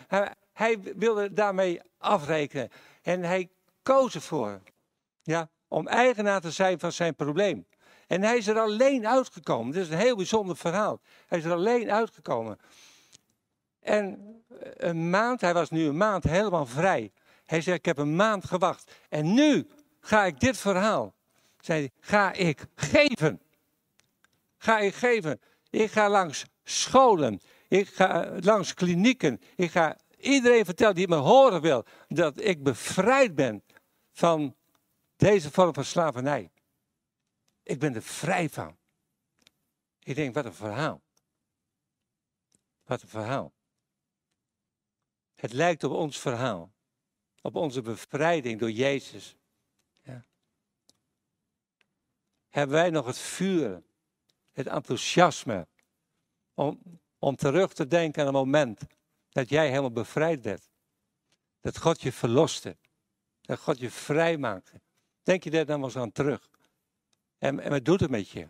Hij 0.52 0.80
wilde 0.96 1.32
daarmee 1.32 1.80
afrekenen. 1.98 2.68
En 3.02 3.22
hij 3.22 3.50
koos 3.82 4.14
ervoor 4.14 4.60
ja, 5.22 5.48
om 5.68 5.88
eigenaar 5.88 6.40
te 6.40 6.50
zijn 6.50 6.78
van 6.78 6.92
zijn 6.92 7.14
probleem. 7.14 7.66
En 8.06 8.22
hij 8.22 8.36
is 8.36 8.46
er 8.46 8.58
alleen 8.58 9.06
uitgekomen. 9.06 9.72
Dit 9.72 9.82
is 9.82 9.90
een 9.90 9.98
heel 9.98 10.16
bijzonder 10.16 10.56
verhaal. 10.56 11.00
Hij 11.26 11.38
is 11.38 11.44
er 11.44 11.52
alleen 11.52 11.90
uitgekomen. 11.90 12.58
En 13.80 14.18
een 14.76 15.10
maand, 15.10 15.40
hij 15.40 15.54
was 15.54 15.70
nu 15.70 15.86
een 15.86 15.96
maand 15.96 16.24
helemaal 16.24 16.66
vrij. 16.66 17.12
Hij 17.44 17.60
zei, 17.60 17.76
ik 17.76 17.84
heb 17.84 17.98
een 17.98 18.16
maand 18.16 18.44
gewacht. 18.44 18.92
En 19.08 19.34
nu 19.34 19.66
ga 20.00 20.24
ik 20.24 20.40
dit 20.40 20.56
verhaal, 20.56 21.14
zei 21.60 21.90
ga 22.00 22.32
ik 22.32 22.66
geven. 22.74 23.40
Ga 24.58 24.78
ik 24.78 24.94
geven. 24.94 25.40
Ik 25.70 25.90
ga 25.90 26.08
langs 26.08 26.44
scholen. 26.64 27.40
Ik 27.68 27.88
ga 27.88 28.30
langs 28.40 28.74
klinieken. 28.74 29.40
Ik 29.56 29.70
ga 29.70 29.96
iedereen 30.22 30.64
vertellen 30.64 30.94
die 30.94 31.08
me 31.08 31.16
horen 31.16 31.60
wil 31.60 31.84
dat 32.08 32.40
ik 32.40 32.62
bevrijd 32.62 33.34
ben 33.34 33.64
van 34.12 34.56
deze 35.16 35.50
vorm 35.50 35.74
van 35.74 35.84
slavernij. 35.84 36.50
Ik 37.62 37.78
ben 37.78 37.94
er 37.94 38.02
vrij 38.02 38.48
van. 38.48 38.76
Ik 39.98 40.14
denk, 40.14 40.34
wat 40.34 40.44
een 40.44 40.54
verhaal. 40.54 41.02
Wat 42.84 43.02
een 43.02 43.08
verhaal. 43.08 43.52
Het 45.34 45.52
lijkt 45.52 45.84
op 45.84 45.92
ons 45.92 46.18
verhaal. 46.18 46.72
Op 47.42 47.56
onze 47.56 47.82
bevrijding 47.82 48.60
door 48.60 48.70
Jezus. 48.70 49.36
Ja. 50.02 50.24
Hebben 52.48 52.76
wij 52.76 52.90
nog 52.90 53.06
het 53.06 53.18
vuur, 53.18 53.82
het 54.52 54.66
enthousiasme 54.66 55.66
om, 56.54 57.00
om 57.18 57.36
terug 57.36 57.72
te 57.72 57.86
denken 57.86 58.20
aan 58.20 58.26
een 58.26 58.32
moment 58.32 58.80
dat 59.32 59.48
jij 59.48 59.68
helemaal 59.68 59.92
bevrijd 59.92 60.44
werd. 60.44 60.70
Dat 61.60 61.78
God 61.78 62.00
je 62.00 62.12
verloste. 62.12 62.76
Dat 63.40 63.58
God 63.58 63.78
je 63.78 63.90
vrij 63.90 64.38
maakte. 64.38 64.80
Denk 65.22 65.44
je 65.44 65.50
daar 65.50 65.66
dan 65.66 65.78
wel 65.78 65.88
eens 65.88 65.98
aan 65.98 66.12
terug? 66.12 66.50
En, 67.38 67.60
en 67.60 67.70
wat 67.70 67.84
doet 67.84 68.00
het 68.00 68.10
met 68.10 68.28
je? 68.28 68.48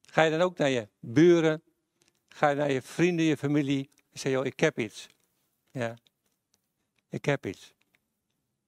Ga 0.00 0.22
je 0.22 0.30
dan 0.30 0.40
ook 0.40 0.58
naar 0.58 0.68
je 0.68 0.88
buren? 1.00 1.62
Ga 2.28 2.48
je 2.48 2.56
naar 2.56 2.70
je 2.70 2.82
vrienden, 2.82 3.24
je 3.24 3.36
familie? 3.36 3.90
En 4.10 4.18
zeg 4.18 4.22
je, 4.22 4.30
joh, 4.30 4.46
ik 4.46 4.60
heb 4.60 4.78
iets. 4.78 5.06
Ja. 5.70 5.96
Ik 7.08 7.24
heb 7.24 7.46
iets. 7.46 7.74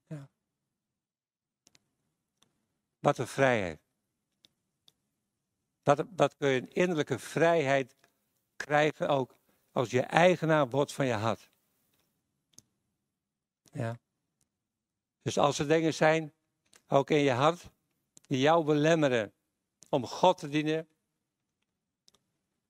Ja. 0.07 0.29
Wat 2.99 3.17
een 3.17 3.27
vrijheid. 3.27 3.79
Wat, 5.83 6.05
wat 6.15 6.35
kun 6.35 6.49
je 6.49 6.61
een 6.61 6.71
innerlijke 6.71 7.19
vrijheid 7.19 7.95
krijgen 8.55 9.09
ook 9.09 9.38
als 9.71 9.89
je 9.89 10.01
eigenaar 10.01 10.69
wordt 10.69 10.93
van 10.93 11.05
je 11.05 11.13
hart. 11.13 11.49
Ja. 13.71 13.99
Dus 15.21 15.37
als 15.37 15.59
er 15.59 15.67
dingen 15.67 15.93
zijn, 15.93 16.33
ook 16.87 17.09
in 17.09 17.19
je 17.19 17.31
hart, 17.31 17.69
die 18.27 18.39
jou 18.39 18.65
belemmeren 18.65 19.33
om 19.89 20.05
God 20.05 20.37
te 20.37 20.49
dienen, 20.49 20.87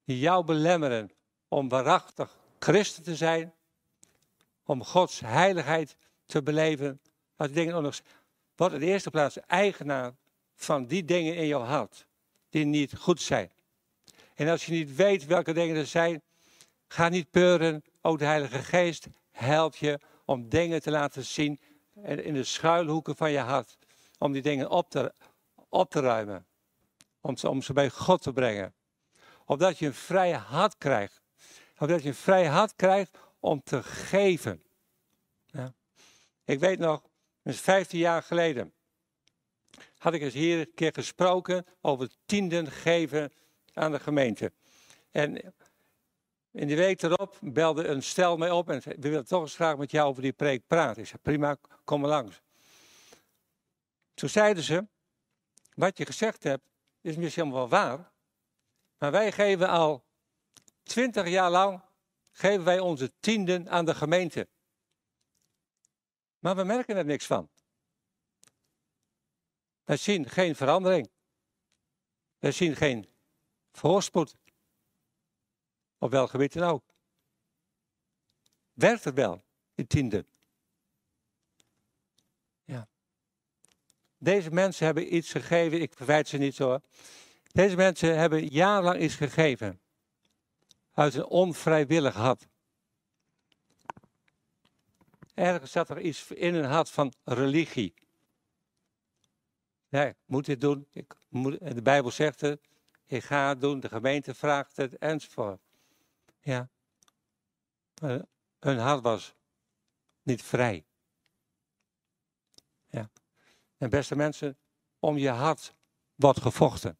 die 0.03 0.19
jou 0.19 0.45
belemmeren 0.45 1.11
om 1.47 1.69
waarachtig 1.69 2.37
christen 2.59 3.03
te 3.03 3.15
zijn, 3.15 3.53
om 4.63 4.83
Gods 4.83 5.19
heiligheid 5.19 5.95
te 6.25 6.43
beleven, 6.43 7.01
als 7.35 7.51
dingen 7.51 7.83
nog, 7.83 7.99
word 8.55 8.73
in 8.73 8.79
de 8.79 8.85
eerste 8.85 9.09
plaats 9.09 9.39
eigenaar 9.39 10.15
van 10.55 10.85
die 10.85 11.05
dingen 11.05 11.35
in 11.35 11.47
jouw 11.47 11.61
hart 11.61 12.05
die 12.49 12.65
niet 12.65 12.97
goed 12.97 13.21
zijn. 13.21 13.51
En 14.33 14.47
als 14.47 14.65
je 14.65 14.71
niet 14.71 14.95
weet 14.95 15.25
welke 15.25 15.53
dingen 15.53 15.75
er 15.75 15.85
zijn, 15.85 16.21
ga 16.91 17.09
niet 17.09 17.31
peuren. 17.31 17.83
Ook 18.01 18.19
de 18.19 18.25
Heilige 18.25 18.59
Geest 18.59 19.07
helpt 19.31 19.77
je 19.77 19.99
om 20.25 20.49
dingen 20.49 20.81
te 20.81 20.91
laten 20.91 21.25
zien 21.25 21.59
in 22.03 22.33
de 22.33 22.43
schuilhoeken 22.43 23.15
van 23.15 23.31
je 23.31 23.39
hart. 23.39 23.77
Om 24.17 24.31
die 24.31 24.41
dingen 24.41 24.69
op 24.69 24.89
te, 24.89 25.13
op 25.69 25.89
te 25.89 25.99
ruimen. 25.99 26.45
Om 27.21 27.37
ze, 27.37 27.49
om 27.49 27.61
ze 27.61 27.73
bij 27.73 27.89
God 27.89 28.21
te 28.21 28.33
brengen. 28.33 28.73
Opdat 29.45 29.77
je 29.77 29.85
een 29.85 29.93
vrij 29.93 30.31
hart 30.31 30.77
krijgt. 30.77 31.21
Opdat 31.77 32.01
je 32.01 32.07
een 32.07 32.15
vrij 32.15 32.45
hart 32.45 32.75
krijgt 32.75 33.17
om 33.39 33.63
te 33.63 33.83
geven. 33.83 34.63
Ja. 35.45 35.73
Ik 36.45 36.59
weet 36.59 36.79
nog, 36.79 37.01
dat 37.41 37.53
is 37.53 37.59
15 37.59 37.99
jaar 37.99 38.23
geleden. 38.23 38.73
Had 39.97 40.13
ik 40.13 40.21
eens 40.21 40.33
hier 40.33 40.59
een 40.59 40.73
keer 40.75 40.93
gesproken 40.93 41.65
over 41.81 42.09
tienden 42.25 42.71
geven 42.71 43.31
aan 43.73 43.91
de 43.91 43.99
gemeente. 43.99 44.51
En 45.11 45.53
in 46.51 46.67
de 46.67 46.75
week 46.75 47.01
erop 47.01 47.37
belde 47.41 47.87
een 47.87 48.03
stel 48.03 48.37
mij 48.37 48.51
op 48.51 48.69
en 48.69 48.81
zei, 48.81 48.95
we 48.95 49.09
willen 49.09 49.25
toch 49.25 49.41
eens 49.41 49.55
graag 49.55 49.77
met 49.77 49.91
jou 49.91 50.09
over 50.09 50.21
die 50.21 50.33
preek 50.33 50.67
praten. 50.67 51.01
Ik 51.01 51.07
zei, 51.07 51.21
prima, 51.21 51.57
kom 51.83 52.01
maar 52.01 52.09
langs. 52.09 52.41
Toen 54.13 54.29
zeiden 54.29 54.63
ze, 54.63 54.87
wat 55.73 55.97
je 55.97 56.05
gezegd 56.05 56.43
hebt 56.43 56.63
is 57.01 57.15
misschien 57.15 57.51
wel 57.51 57.69
waar, 57.69 58.11
maar 58.97 59.11
wij 59.11 59.31
geven 59.31 59.69
al 59.69 60.05
twintig 60.83 61.27
jaar 61.27 61.51
lang, 61.51 61.81
geven 62.31 62.63
wij 62.63 62.79
onze 62.79 63.11
tienden 63.19 63.69
aan 63.69 63.85
de 63.85 63.95
gemeente. 63.95 64.47
Maar 66.39 66.55
we 66.55 66.63
merken 66.63 66.95
er 66.95 67.05
niks 67.05 67.25
van. 67.25 67.49
Wij 69.83 69.97
zien 69.97 70.29
geen 70.29 70.55
verandering. 70.55 71.09
Wij 72.37 72.51
zien 72.51 72.75
geen 72.75 73.09
voorspoed. 73.71 74.35
Op 75.99 76.11
welk 76.11 76.29
gebied 76.29 76.53
dan 76.53 76.69
ook. 76.69 76.83
Werkt 78.73 79.03
het 79.03 79.15
wel, 79.15 79.43
in 79.75 79.87
tiende? 79.87 80.25
Ja. 82.63 82.87
Deze 84.17 84.51
mensen 84.51 84.85
hebben 84.85 85.15
iets 85.15 85.31
gegeven, 85.31 85.81
ik 85.81 85.93
verwijt 85.93 86.27
ze 86.27 86.37
niet 86.37 86.55
zo. 86.55 86.79
Deze 87.51 87.75
mensen 87.75 88.17
hebben 88.17 88.47
jarenlang 88.47 89.01
iets 89.01 89.15
gegeven. 89.15 89.79
Uit 90.93 91.13
een 91.13 91.25
onvrijwillig 91.25 92.13
hart. 92.13 92.47
Ergens 95.33 95.71
zat 95.71 95.89
er 95.89 96.01
iets 96.01 96.31
in 96.31 96.53
hun 96.53 96.65
hart 96.65 96.89
van 96.89 97.13
religie. 97.23 97.93
Ja, 99.87 100.03
ik 100.05 100.15
moet 100.25 100.45
dit 100.45 100.61
doen. 100.61 100.87
Ik 100.91 101.15
moet, 101.29 101.75
de 101.75 101.81
Bijbel 101.81 102.11
zegt 102.11 102.41
het. 102.41 102.61
Ik 103.05 103.23
ga 103.23 103.49
het 103.49 103.61
doen. 103.61 103.79
De 103.79 103.87
gemeente 103.87 104.33
vraagt 104.33 104.77
het 104.77 104.97
enzovoort. 104.97 105.68
Ja. 106.41 106.69
hun 108.59 108.77
hart 108.77 109.01
was 109.01 109.35
niet 110.21 110.43
vrij. 110.43 110.85
Ja. 112.87 113.09
En 113.77 113.89
beste 113.89 114.15
mensen, 114.15 114.57
om 114.99 115.17
je 115.17 115.29
hart 115.29 115.73
wordt 116.15 116.41
gevochten. 116.41 116.97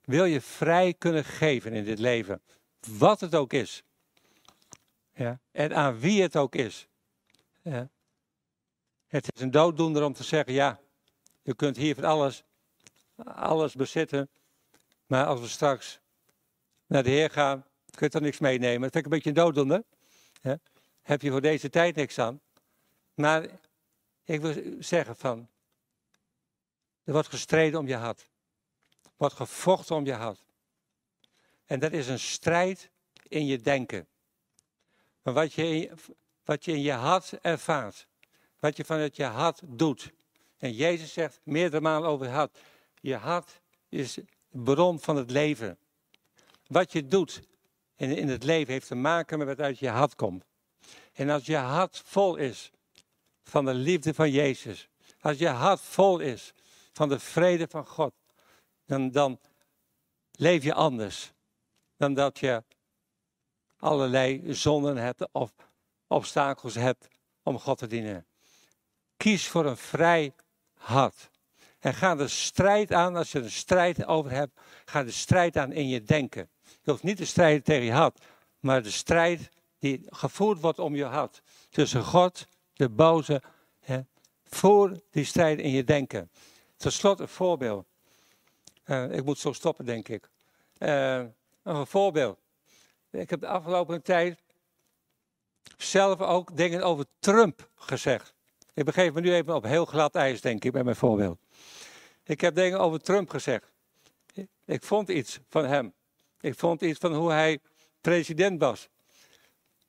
Wil 0.00 0.24
je 0.24 0.40
vrij 0.40 0.94
kunnen 0.94 1.24
geven 1.24 1.72
in 1.72 1.84
dit 1.84 1.98
leven, 1.98 2.42
wat 2.80 3.20
het 3.20 3.34
ook 3.34 3.52
is. 3.52 3.82
Ja. 5.14 5.40
En 5.50 5.74
aan 5.74 5.98
wie 5.98 6.22
het 6.22 6.36
ook 6.36 6.54
is. 6.54 6.88
Ja. 7.62 7.88
Het 9.06 9.34
is 9.34 9.40
een 9.40 9.50
dooddoener 9.50 10.02
om 10.02 10.12
te 10.12 10.24
zeggen, 10.24 10.52
ja, 10.52 10.80
je 11.42 11.54
kunt 11.54 11.76
hier 11.76 11.94
van 11.94 12.04
alles, 12.04 12.44
alles 13.24 13.74
bezitten. 13.74 14.30
Maar 15.06 15.26
als 15.26 15.40
we 15.40 15.48
straks 15.48 16.00
naar 16.86 17.02
de 17.02 17.10
Heer 17.10 17.30
gaan, 17.30 17.64
kun 17.94 18.08
je 18.10 18.16
er 18.16 18.22
niks 18.22 18.38
meenemen. 18.38 18.80
Dat 18.80 18.92
vind 18.92 19.06
ik 19.06 19.12
een 19.12 19.32
beetje 19.32 19.60
een. 19.60 19.84
Ja. 20.42 20.58
Heb 21.02 21.22
je 21.22 21.30
voor 21.30 21.40
deze 21.40 21.70
tijd 21.70 21.96
niks 21.96 22.18
aan. 22.18 22.40
Maar 23.14 23.46
ik 24.24 24.40
wil 24.40 24.54
zeggen 24.78 25.16
van, 25.16 25.48
er 27.04 27.12
wordt 27.12 27.28
gestreden 27.28 27.80
om 27.80 27.86
je 27.86 27.96
hart. 27.96 28.20
Er 29.02 29.10
wordt 29.16 29.34
gevochten 29.34 29.96
om 29.96 30.04
je 30.04 30.12
hart. 30.12 30.44
En 31.64 31.80
dat 31.80 31.92
is 31.92 32.08
een 32.08 32.18
strijd 32.18 32.90
in 33.28 33.46
je 33.46 33.58
denken. 33.58 34.06
Maar 35.22 35.34
wat 35.34 35.52
je 35.52 35.68
in, 35.68 35.98
wat 36.44 36.64
je, 36.64 36.72
in 36.72 36.82
je 36.82 36.92
hart 36.92 37.32
ervaart, 37.32 38.06
wat 38.58 38.76
je 38.76 38.84
vanuit 38.84 39.16
je 39.16 39.24
hart 39.24 39.60
doet, 39.64 40.12
en 40.58 40.72
Jezus 40.72 41.12
zegt 41.12 41.40
meerdere 41.42 41.82
malen 41.82 42.08
over 42.08 42.26
het 42.26 42.34
hart. 42.34 42.58
Je 43.00 43.16
hart 43.16 43.60
is 43.88 44.18
bron 44.50 45.00
van 45.00 45.16
het 45.16 45.30
leven. 45.30 45.78
Wat 46.66 46.92
je 46.92 47.06
doet 47.06 47.42
in, 47.96 48.16
in 48.16 48.28
het 48.28 48.44
leven 48.44 48.72
heeft 48.72 48.86
te 48.86 48.94
maken 48.94 49.38
met 49.38 49.46
wat 49.46 49.60
uit 49.60 49.78
je 49.78 49.88
hart 49.88 50.14
komt. 50.14 50.44
En 51.12 51.30
als 51.30 51.46
je 51.46 51.56
hart 51.56 52.02
vol 52.04 52.36
is 52.36 52.70
van 53.42 53.64
de 53.64 53.74
liefde 53.74 54.14
van 54.14 54.30
Jezus. 54.30 54.88
Als 55.20 55.38
je 55.38 55.48
hart 55.48 55.80
vol 55.80 56.18
is 56.18 56.52
van 56.92 57.08
de 57.08 57.18
vrede 57.18 57.66
van 57.68 57.86
God. 57.86 58.14
Dan, 58.86 59.10
dan 59.10 59.40
leef 60.30 60.62
je 60.62 60.74
anders. 60.74 61.32
Dan 61.96 62.14
dat 62.14 62.38
je 62.38 62.62
allerlei 63.78 64.54
zonden 64.54 64.96
hebt 64.96 65.32
of 65.32 65.52
obstakels 66.06 66.74
hebt 66.74 67.08
om 67.42 67.58
God 67.58 67.78
te 67.78 67.86
dienen. 67.86 68.26
Kies 69.16 69.48
voor 69.48 69.66
een 69.66 69.76
vrij 69.76 70.32
hart. 70.74 71.30
En 71.78 71.94
ga 71.94 72.14
de 72.14 72.28
strijd 72.28 72.92
aan, 72.92 73.16
als 73.16 73.32
je 73.32 73.38
een 73.38 73.50
strijd 73.50 74.06
over 74.06 74.30
hebt, 74.30 74.60
ga 74.84 75.02
de 75.02 75.10
strijd 75.10 75.56
aan 75.56 75.72
in 75.72 75.88
je 75.88 76.02
denken. 76.02 76.48
Hoeft 76.84 77.02
niet 77.02 77.16
te 77.16 77.26
strijden 77.26 77.62
tegen 77.62 77.84
je 77.84 77.92
hart, 77.92 78.24
maar 78.60 78.82
de 78.82 78.90
strijd 78.90 79.50
die 79.78 80.02
gevoerd 80.06 80.60
wordt 80.60 80.78
om 80.78 80.94
je 80.94 81.04
hart. 81.04 81.42
Tussen 81.70 82.04
God, 82.04 82.46
de 82.72 82.88
boze, 82.88 83.42
hè, 83.80 84.00
voor 84.44 85.00
die 85.10 85.24
strijd 85.24 85.58
in 85.58 85.70
je 85.70 85.84
denken. 85.84 86.30
Ten 86.76 86.92
slotte 86.92 87.22
een 87.22 87.28
voorbeeld. 87.28 87.86
Uh, 88.86 89.12
ik 89.12 89.24
moet 89.24 89.38
zo 89.38 89.52
stoppen, 89.52 89.84
denk 89.84 90.08
ik. 90.08 90.28
Uh, 90.78 91.24
een 91.62 91.86
voorbeeld. 91.86 92.38
Ik 93.10 93.30
heb 93.30 93.40
de 93.40 93.46
afgelopen 93.46 94.02
tijd 94.02 94.42
zelf 95.76 96.20
ook 96.20 96.56
dingen 96.56 96.82
over 96.82 97.04
Trump 97.18 97.68
gezegd. 97.74 98.34
Ik 98.74 98.84
begeef 98.84 99.12
me 99.12 99.20
nu 99.20 99.34
even 99.34 99.54
op 99.54 99.64
heel 99.64 99.84
glad 99.84 100.14
ijs, 100.14 100.40
denk 100.40 100.64
ik, 100.64 100.72
bij 100.72 100.84
mijn 100.84 100.96
voorbeeld. 100.96 101.38
Ik 102.24 102.40
heb 102.40 102.54
dingen 102.54 102.80
over 102.80 103.00
Trump 103.00 103.30
gezegd. 103.30 103.72
Ik 104.64 104.82
vond 104.82 105.08
iets 105.08 105.40
van 105.48 105.64
hem. 105.64 105.94
Ik 106.44 106.54
vond 106.54 106.82
iets 106.82 106.98
van 106.98 107.14
hoe 107.14 107.30
hij 107.30 107.58
president 108.00 108.60
was. 108.60 108.88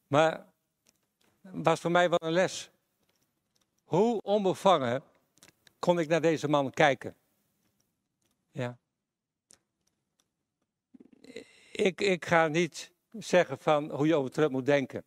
Maar 0.08 0.46
was 1.42 1.80
voor 1.80 1.92
mij 1.92 2.10
wel 2.10 2.20
een 2.22 2.32
les. 2.32 2.70
Hoe 3.84 4.22
onbevangen 4.22 5.04
kon 5.80 6.00
ik 6.00 6.08
naar 6.08 6.22
deze 6.22 6.48
man 6.48 6.72
kijken? 6.72 7.16
Ja. 8.52 8.78
Ik, 11.72 12.02
ik 12.02 12.26
ga 12.26 12.48
niet 12.48 12.92
zeggen 13.12 13.58
van 13.60 13.92
hoe 13.92 14.08
je 14.08 14.16
over 14.16 14.32
Trump 14.32 14.52
moet 14.52 14.66
denken. 14.66 15.04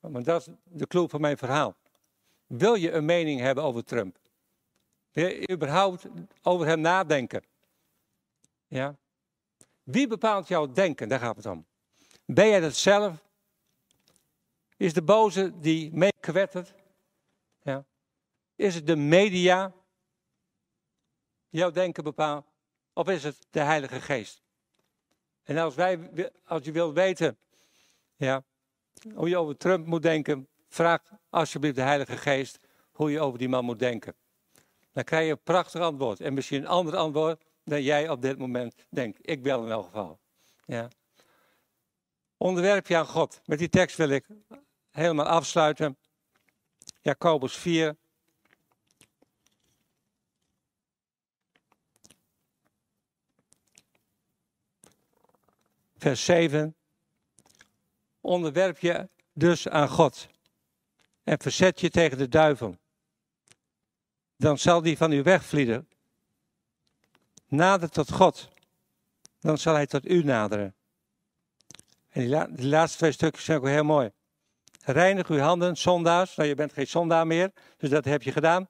Maar 0.00 0.22
dat 0.22 0.40
is 0.40 0.54
de 0.62 0.86
clue 0.86 1.08
van 1.08 1.20
mijn 1.20 1.38
verhaal. 1.38 1.76
Wil 2.46 2.74
je 2.74 2.92
een 2.92 3.04
mening 3.04 3.40
hebben 3.40 3.64
over 3.64 3.84
Trump? 3.84 4.18
Wil 5.12 5.26
je 5.26 5.50
überhaupt 5.50 6.06
over 6.42 6.66
hem 6.66 6.80
nadenken? 6.80 7.42
Ja? 8.66 8.96
Wie 9.84 10.06
bepaalt 10.06 10.48
jouw 10.48 10.72
denken? 10.72 11.08
Daar 11.08 11.18
gaat 11.18 11.36
het 11.36 11.46
om. 11.46 11.66
Ben 12.26 12.48
jij 12.48 12.60
dat 12.60 12.74
zelf? 12.74 13.24
Is 14.76 14.92
de 14.92 15.02
boze 15.02 15.58
die 15.60 15.92
meekwettert? 15.92 16.74
Ja. 17.62 17.84
Is 18.56 18.74
het 18.74 18.86
de 18.86 18.96
media 18.96 19.72
jouw 21.48 21.70
denken 21.70 22.04
bepaalt? 22.04 22.46
Of 22.92 23.08
is 23.08 23.24
het 23.24 23.46
de 23.50 23.60
Heilige 23.60 24.00
Geest? 24.00 24.42
En 25.42 25.58
als, 25.58 25.74
wij, 25.74 26.10
als 26.44 26.64
je 26.64 26.72
wilt 26.72 26.94
weten 26.94 27.38
ja, 28.16 28.44
hoe 29.14 29.28
je 29.28 29.36
over 29.36 29.56
Trump 29.56 29.86
moet 29.86 30.02
denken, 30.02 30.48
vraag 30.68 31.00
alsjeblieft 31.30 31.76
de 31.76 31.82
Heilige 31.82 32.16
Geest 32.16 32.58
hoe 32.92 33.10
je 33.10 33.20
over 33.20 33.38
die 33.38 33.48
man 33.48 33.64
moet 33.64 33.78
denken. 33.78 34.14
Dan 34.92 35.04
krijg 35.04 35.26
je 35.26 35.30
een 35.30 35.42
prachtig 35.42 35.80
antwoord. 35.80 36.20
En 36.20 36.34
misschien 36.34 36.60
een 36.60 36.68
ander 36.68 36.96
antwoord 36.96 37.44
dan 37.64 37.82
jij 37.82 38.08
op 38.08 38.22
dit 38.22 38.38
moment 38.38 38.74
denkt. 38.88 39.18
Ik 39.20 39.42
wel 39.42 39.64
in 39.64 39.70
elk 39.70 39.84
geval. 39.84 40.18
Ja. 40.64 40.88
Onderwerp 42.36 42.86
je 42.86 42.96
aan 42.96 43.06
God. 43.06 43.40
Met 43.44 43.58
die 43.58 43.68
tekst 43.68 43.96
wil 43.96 44.08
ik 44.08 44.26
helemaal 44.90 45.26
afsluiten. 45.26 45.98
Jacobus 47.00 47.56
4. 47.56 47.96
Vers 55.96 56.24
7. 56.24 56.76
Onderwerp 58.20 58.78
je 58.78 59.08
dus 59.32 59.68
aan 59.68 59.88
God. 59.88 60.28
En 61.22 61.40
verzet 61.40 61.80
je 61.80 61.90
tegen 61.90 62.18
de 62.18 62.28
duivel. 62.28 62.76
Dan 64.36 64.58
zal 64.58 64.82
die 64.82 64.96
van 64.96 65.12
u 65.12 65.22
wegvlieden. 65.22 65.88
Nader 67.54 67.90
tot 67.90 68.12
God. 68.12 68.48
Dan 69.40 69.58
zal 69.58 69.74
hij 69.74 69.86
tot 69.86 70.08
u 70.08 70.22
naderen. 70.22 70.74
En 72.08 72.50
die, 72.56 72.66
laatste 72.66 72.98
twee 72.98 73.12
stukjes 73.12 73.44
zijn 73.44 73.58
ook 73.58 73.66
heel 73.66 73.84
mooi. 73.84 74.10
Reinig 74.84 75.28
uw 75.28 75.38
handen, 75.38 75.76
zondaars. 75.76 76.36
Nou, 76.36 76.48
je 76.48 76.54
bent 76.54 76.72
geen 76.72 76.86
zondaar 76.86 77.26
meer, 77.26 77.52
dus 77.76 77.90
dat 77.90 78.04
heb 78.04 78.22
je 78.22 78.32
gedaan. 78.32 78.68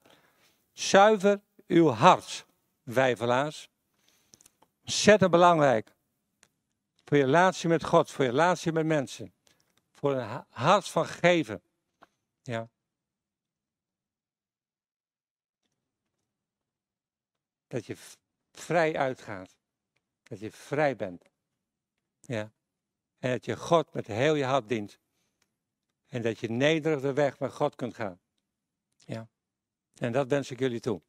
Zuiver 0.73 1.41
uw 1.67 1.89
hart, 1.89 2.47
wijvelaars. 2.83 3.69
Ontzettend 4.81 5.31
belangrijk. 5.31 5.95
Voor 7.05 7.17
je 7.17 7.25
relatie 7.25 7.69
met 7.69 7.85
God, 7.85 8.11
voor 8.11 8.25
je 8.25 8.31
relatie 8.31 8.73
met 8.73 8.87
mensen. 8.87 9.35
Voor 9.93 10.15
een 10.15 10.45
hart 10.49 10.89
van 10.89 11.07
geven. 11.07 11.63
Ja. 12.43 12.69
Dat 17.67 17.87
je 17.87 17.97
vrij 18.55 18.97
uitgaat. 18.97 19.57
Dat 20.23 20.41
je 20.41 20.51
vrij 20.51 20.97
bent. 20.97 21.25
Ja. 22.21 22.53
En 23.19 23.31
dat 23.31 23.45
je 23.45 23.57
God 23.57 23.93
met 23.93 24.07
heel 24.07 24.35
je 24.35 24.45
hart 24.45 24.69
dient. 24.69 24.99
En 26.07 26.23
dat 26.23 26.39
je 26.39 26.51
nederig 26.51 27.01
de 27.01 27.13
weg 27.13 27.39
met 27.39 27.53
God 27.53 27.75
kunt 27.75 27.95
gaan. 27.95 28.21
Ja. 28.97 29.29
En 29.95 30.13
dat 30.13 30.29
wens 30.29 30.51
ik 30.51 30.59
jullie 30.59 30.81
toe. 30.81 31.03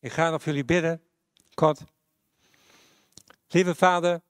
Ik 0.00 0.12
ga 0.12 0.30
nog 0.30 0.44
jullie 0.44 0.64
bidden. 0.64 1.02
Kort. 1.54 1.80
Lieve 3.48 3.74
vader, 3.74 4.22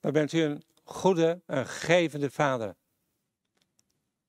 dan 0.00 0.12
bent 0.12 0.32
u 0.32 0.42
een 0.42 0.64
goede, 0.82 1.42
een 1.46 1.66
gevende 1.66 2.30
vader. 2.30 2.76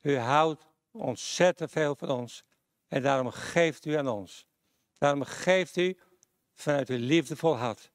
U 0.01 0.17
houdt 0.17 0.65
ontzettend 0.91 1.71
veel 1.71 1.95
van 1.95 2.09
ons. 2.09 2.43
En 2.87 3.01
daarom 3.01 3.31
geeft 3.31 3.85
u 3.85 3.93
aan 3.93 4.07
ons. 4.07 4.45
Daarom 4.97 5.23
geeft 5.23 5.77
u 5.77 5.97
vanuit 6.55 6.89
uw 6.89 6.97
liefdevol 6.97 7.57
hart. 7.57 7.91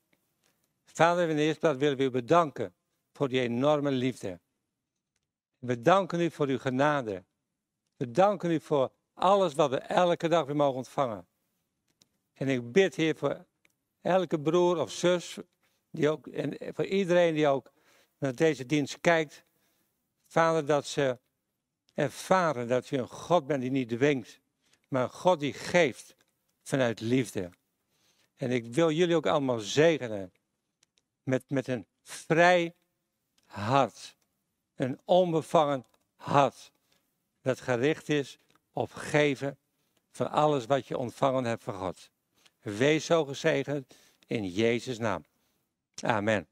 Vader, 0.84 1.28
in 1.28 1.36
de 1.36 1.42
eerste 1.42 1.60
plaats 1.60 1.78
willen 1.78 1.96
we 1.96 2.02
u 2.02 2.10
bedanken 2.10 2.74
voor 3.12 3.28
die 3.28 3.40
enorme 3.40 3.90
liefde. 3.90 4.40
We 5.58 5.80
danken 5.80 6.20
u 6.20 6.30
voor 6.30 6.46
uw 6.46 6.58
genade. 6.58 7.24
We 7.96 8.10
danken 8.10 8.50
u 8.50 8.60
voor 8.60 8.92
alles 9.14 9.54
wat 9.54 9.70
we 9.70 9.78
elke 9.78 10.28
dag 10.28 10.46
weer 10.46 10.56
mogen 10.56 10.76
ontvangen. 10.76 11.26
En 12.32 12.48
ik 12.48 12.72
bid, 12.72 12.94
Heer, 12.94 13.16
voor 13.16 13.44
elke 14.00 14.40
broer 14.40 14.78
of 14.80 14.90
zus, 14.90 15.38
die 15.90 16.08
ook, 16.08 16.26
en 16.26 16.74
voor 16.74 16.84
iedereen 16.84 17.34
die 17.34 17.46
ook 17.46 17.72
naar 18.18 18.34
deze 18.34 18.66
dienst 18.66 19.00
kijkt, 19.00 19.44
Vader, 20.26 20.66
dat 20.66 20.86
ze 20.86 21.18
ervaren 21.94 22.68
dat 22.68 22.90
u 22.90 22.96
een 22.96 23.08
God 23.08 23.46
bent 23.46 23.60
die 23.60 23.70
niet 23.70 23.88
dwingt, 23.88 24.40
maar 24.88 25.02
een 25.02 25.10
God 25.10 25.40
die 25.40 25.52
geeft 25.52 26.14
vanuit 26.62 27.00
liefde. 27.00 27.50
En 28.40 28.50
ik 28.50 28.74
wil 28.74 28.90
jullie 28.90 29.16
ook 29.16 29.26
allemaal 29.26 29.58
zegenen 29.58 30.32
met, 31.22 31.44
met 31.48 31.68
een 31.68 31.86
vrij 32.02 32.74
hart. 33.44 34.16
Een 34.74 35.00
onbevangen 35.04 35.86
hart. 36.16 36.72
Dat 37.42 37.60
gericht 37.60 38.08
is 38.08 38.38
op 38.72 38.92
geven 38.92 39.58
van 40.10 40.30
alles 40.30 40.66
wat 40.66 40.86
je 40.86 40.98
ontvangen 40.98 41.44
hebt 41.44 41.62
van 41.62 41.74
God. 41.74 42.10
Wees 42.60 43.04
zo 43.04 43.24
gezegend 43.24 43.94
in 44.26 44.48
Jezus' 44.48 44.98
naam. 44.98 45.24
Amen. 46.02 46.48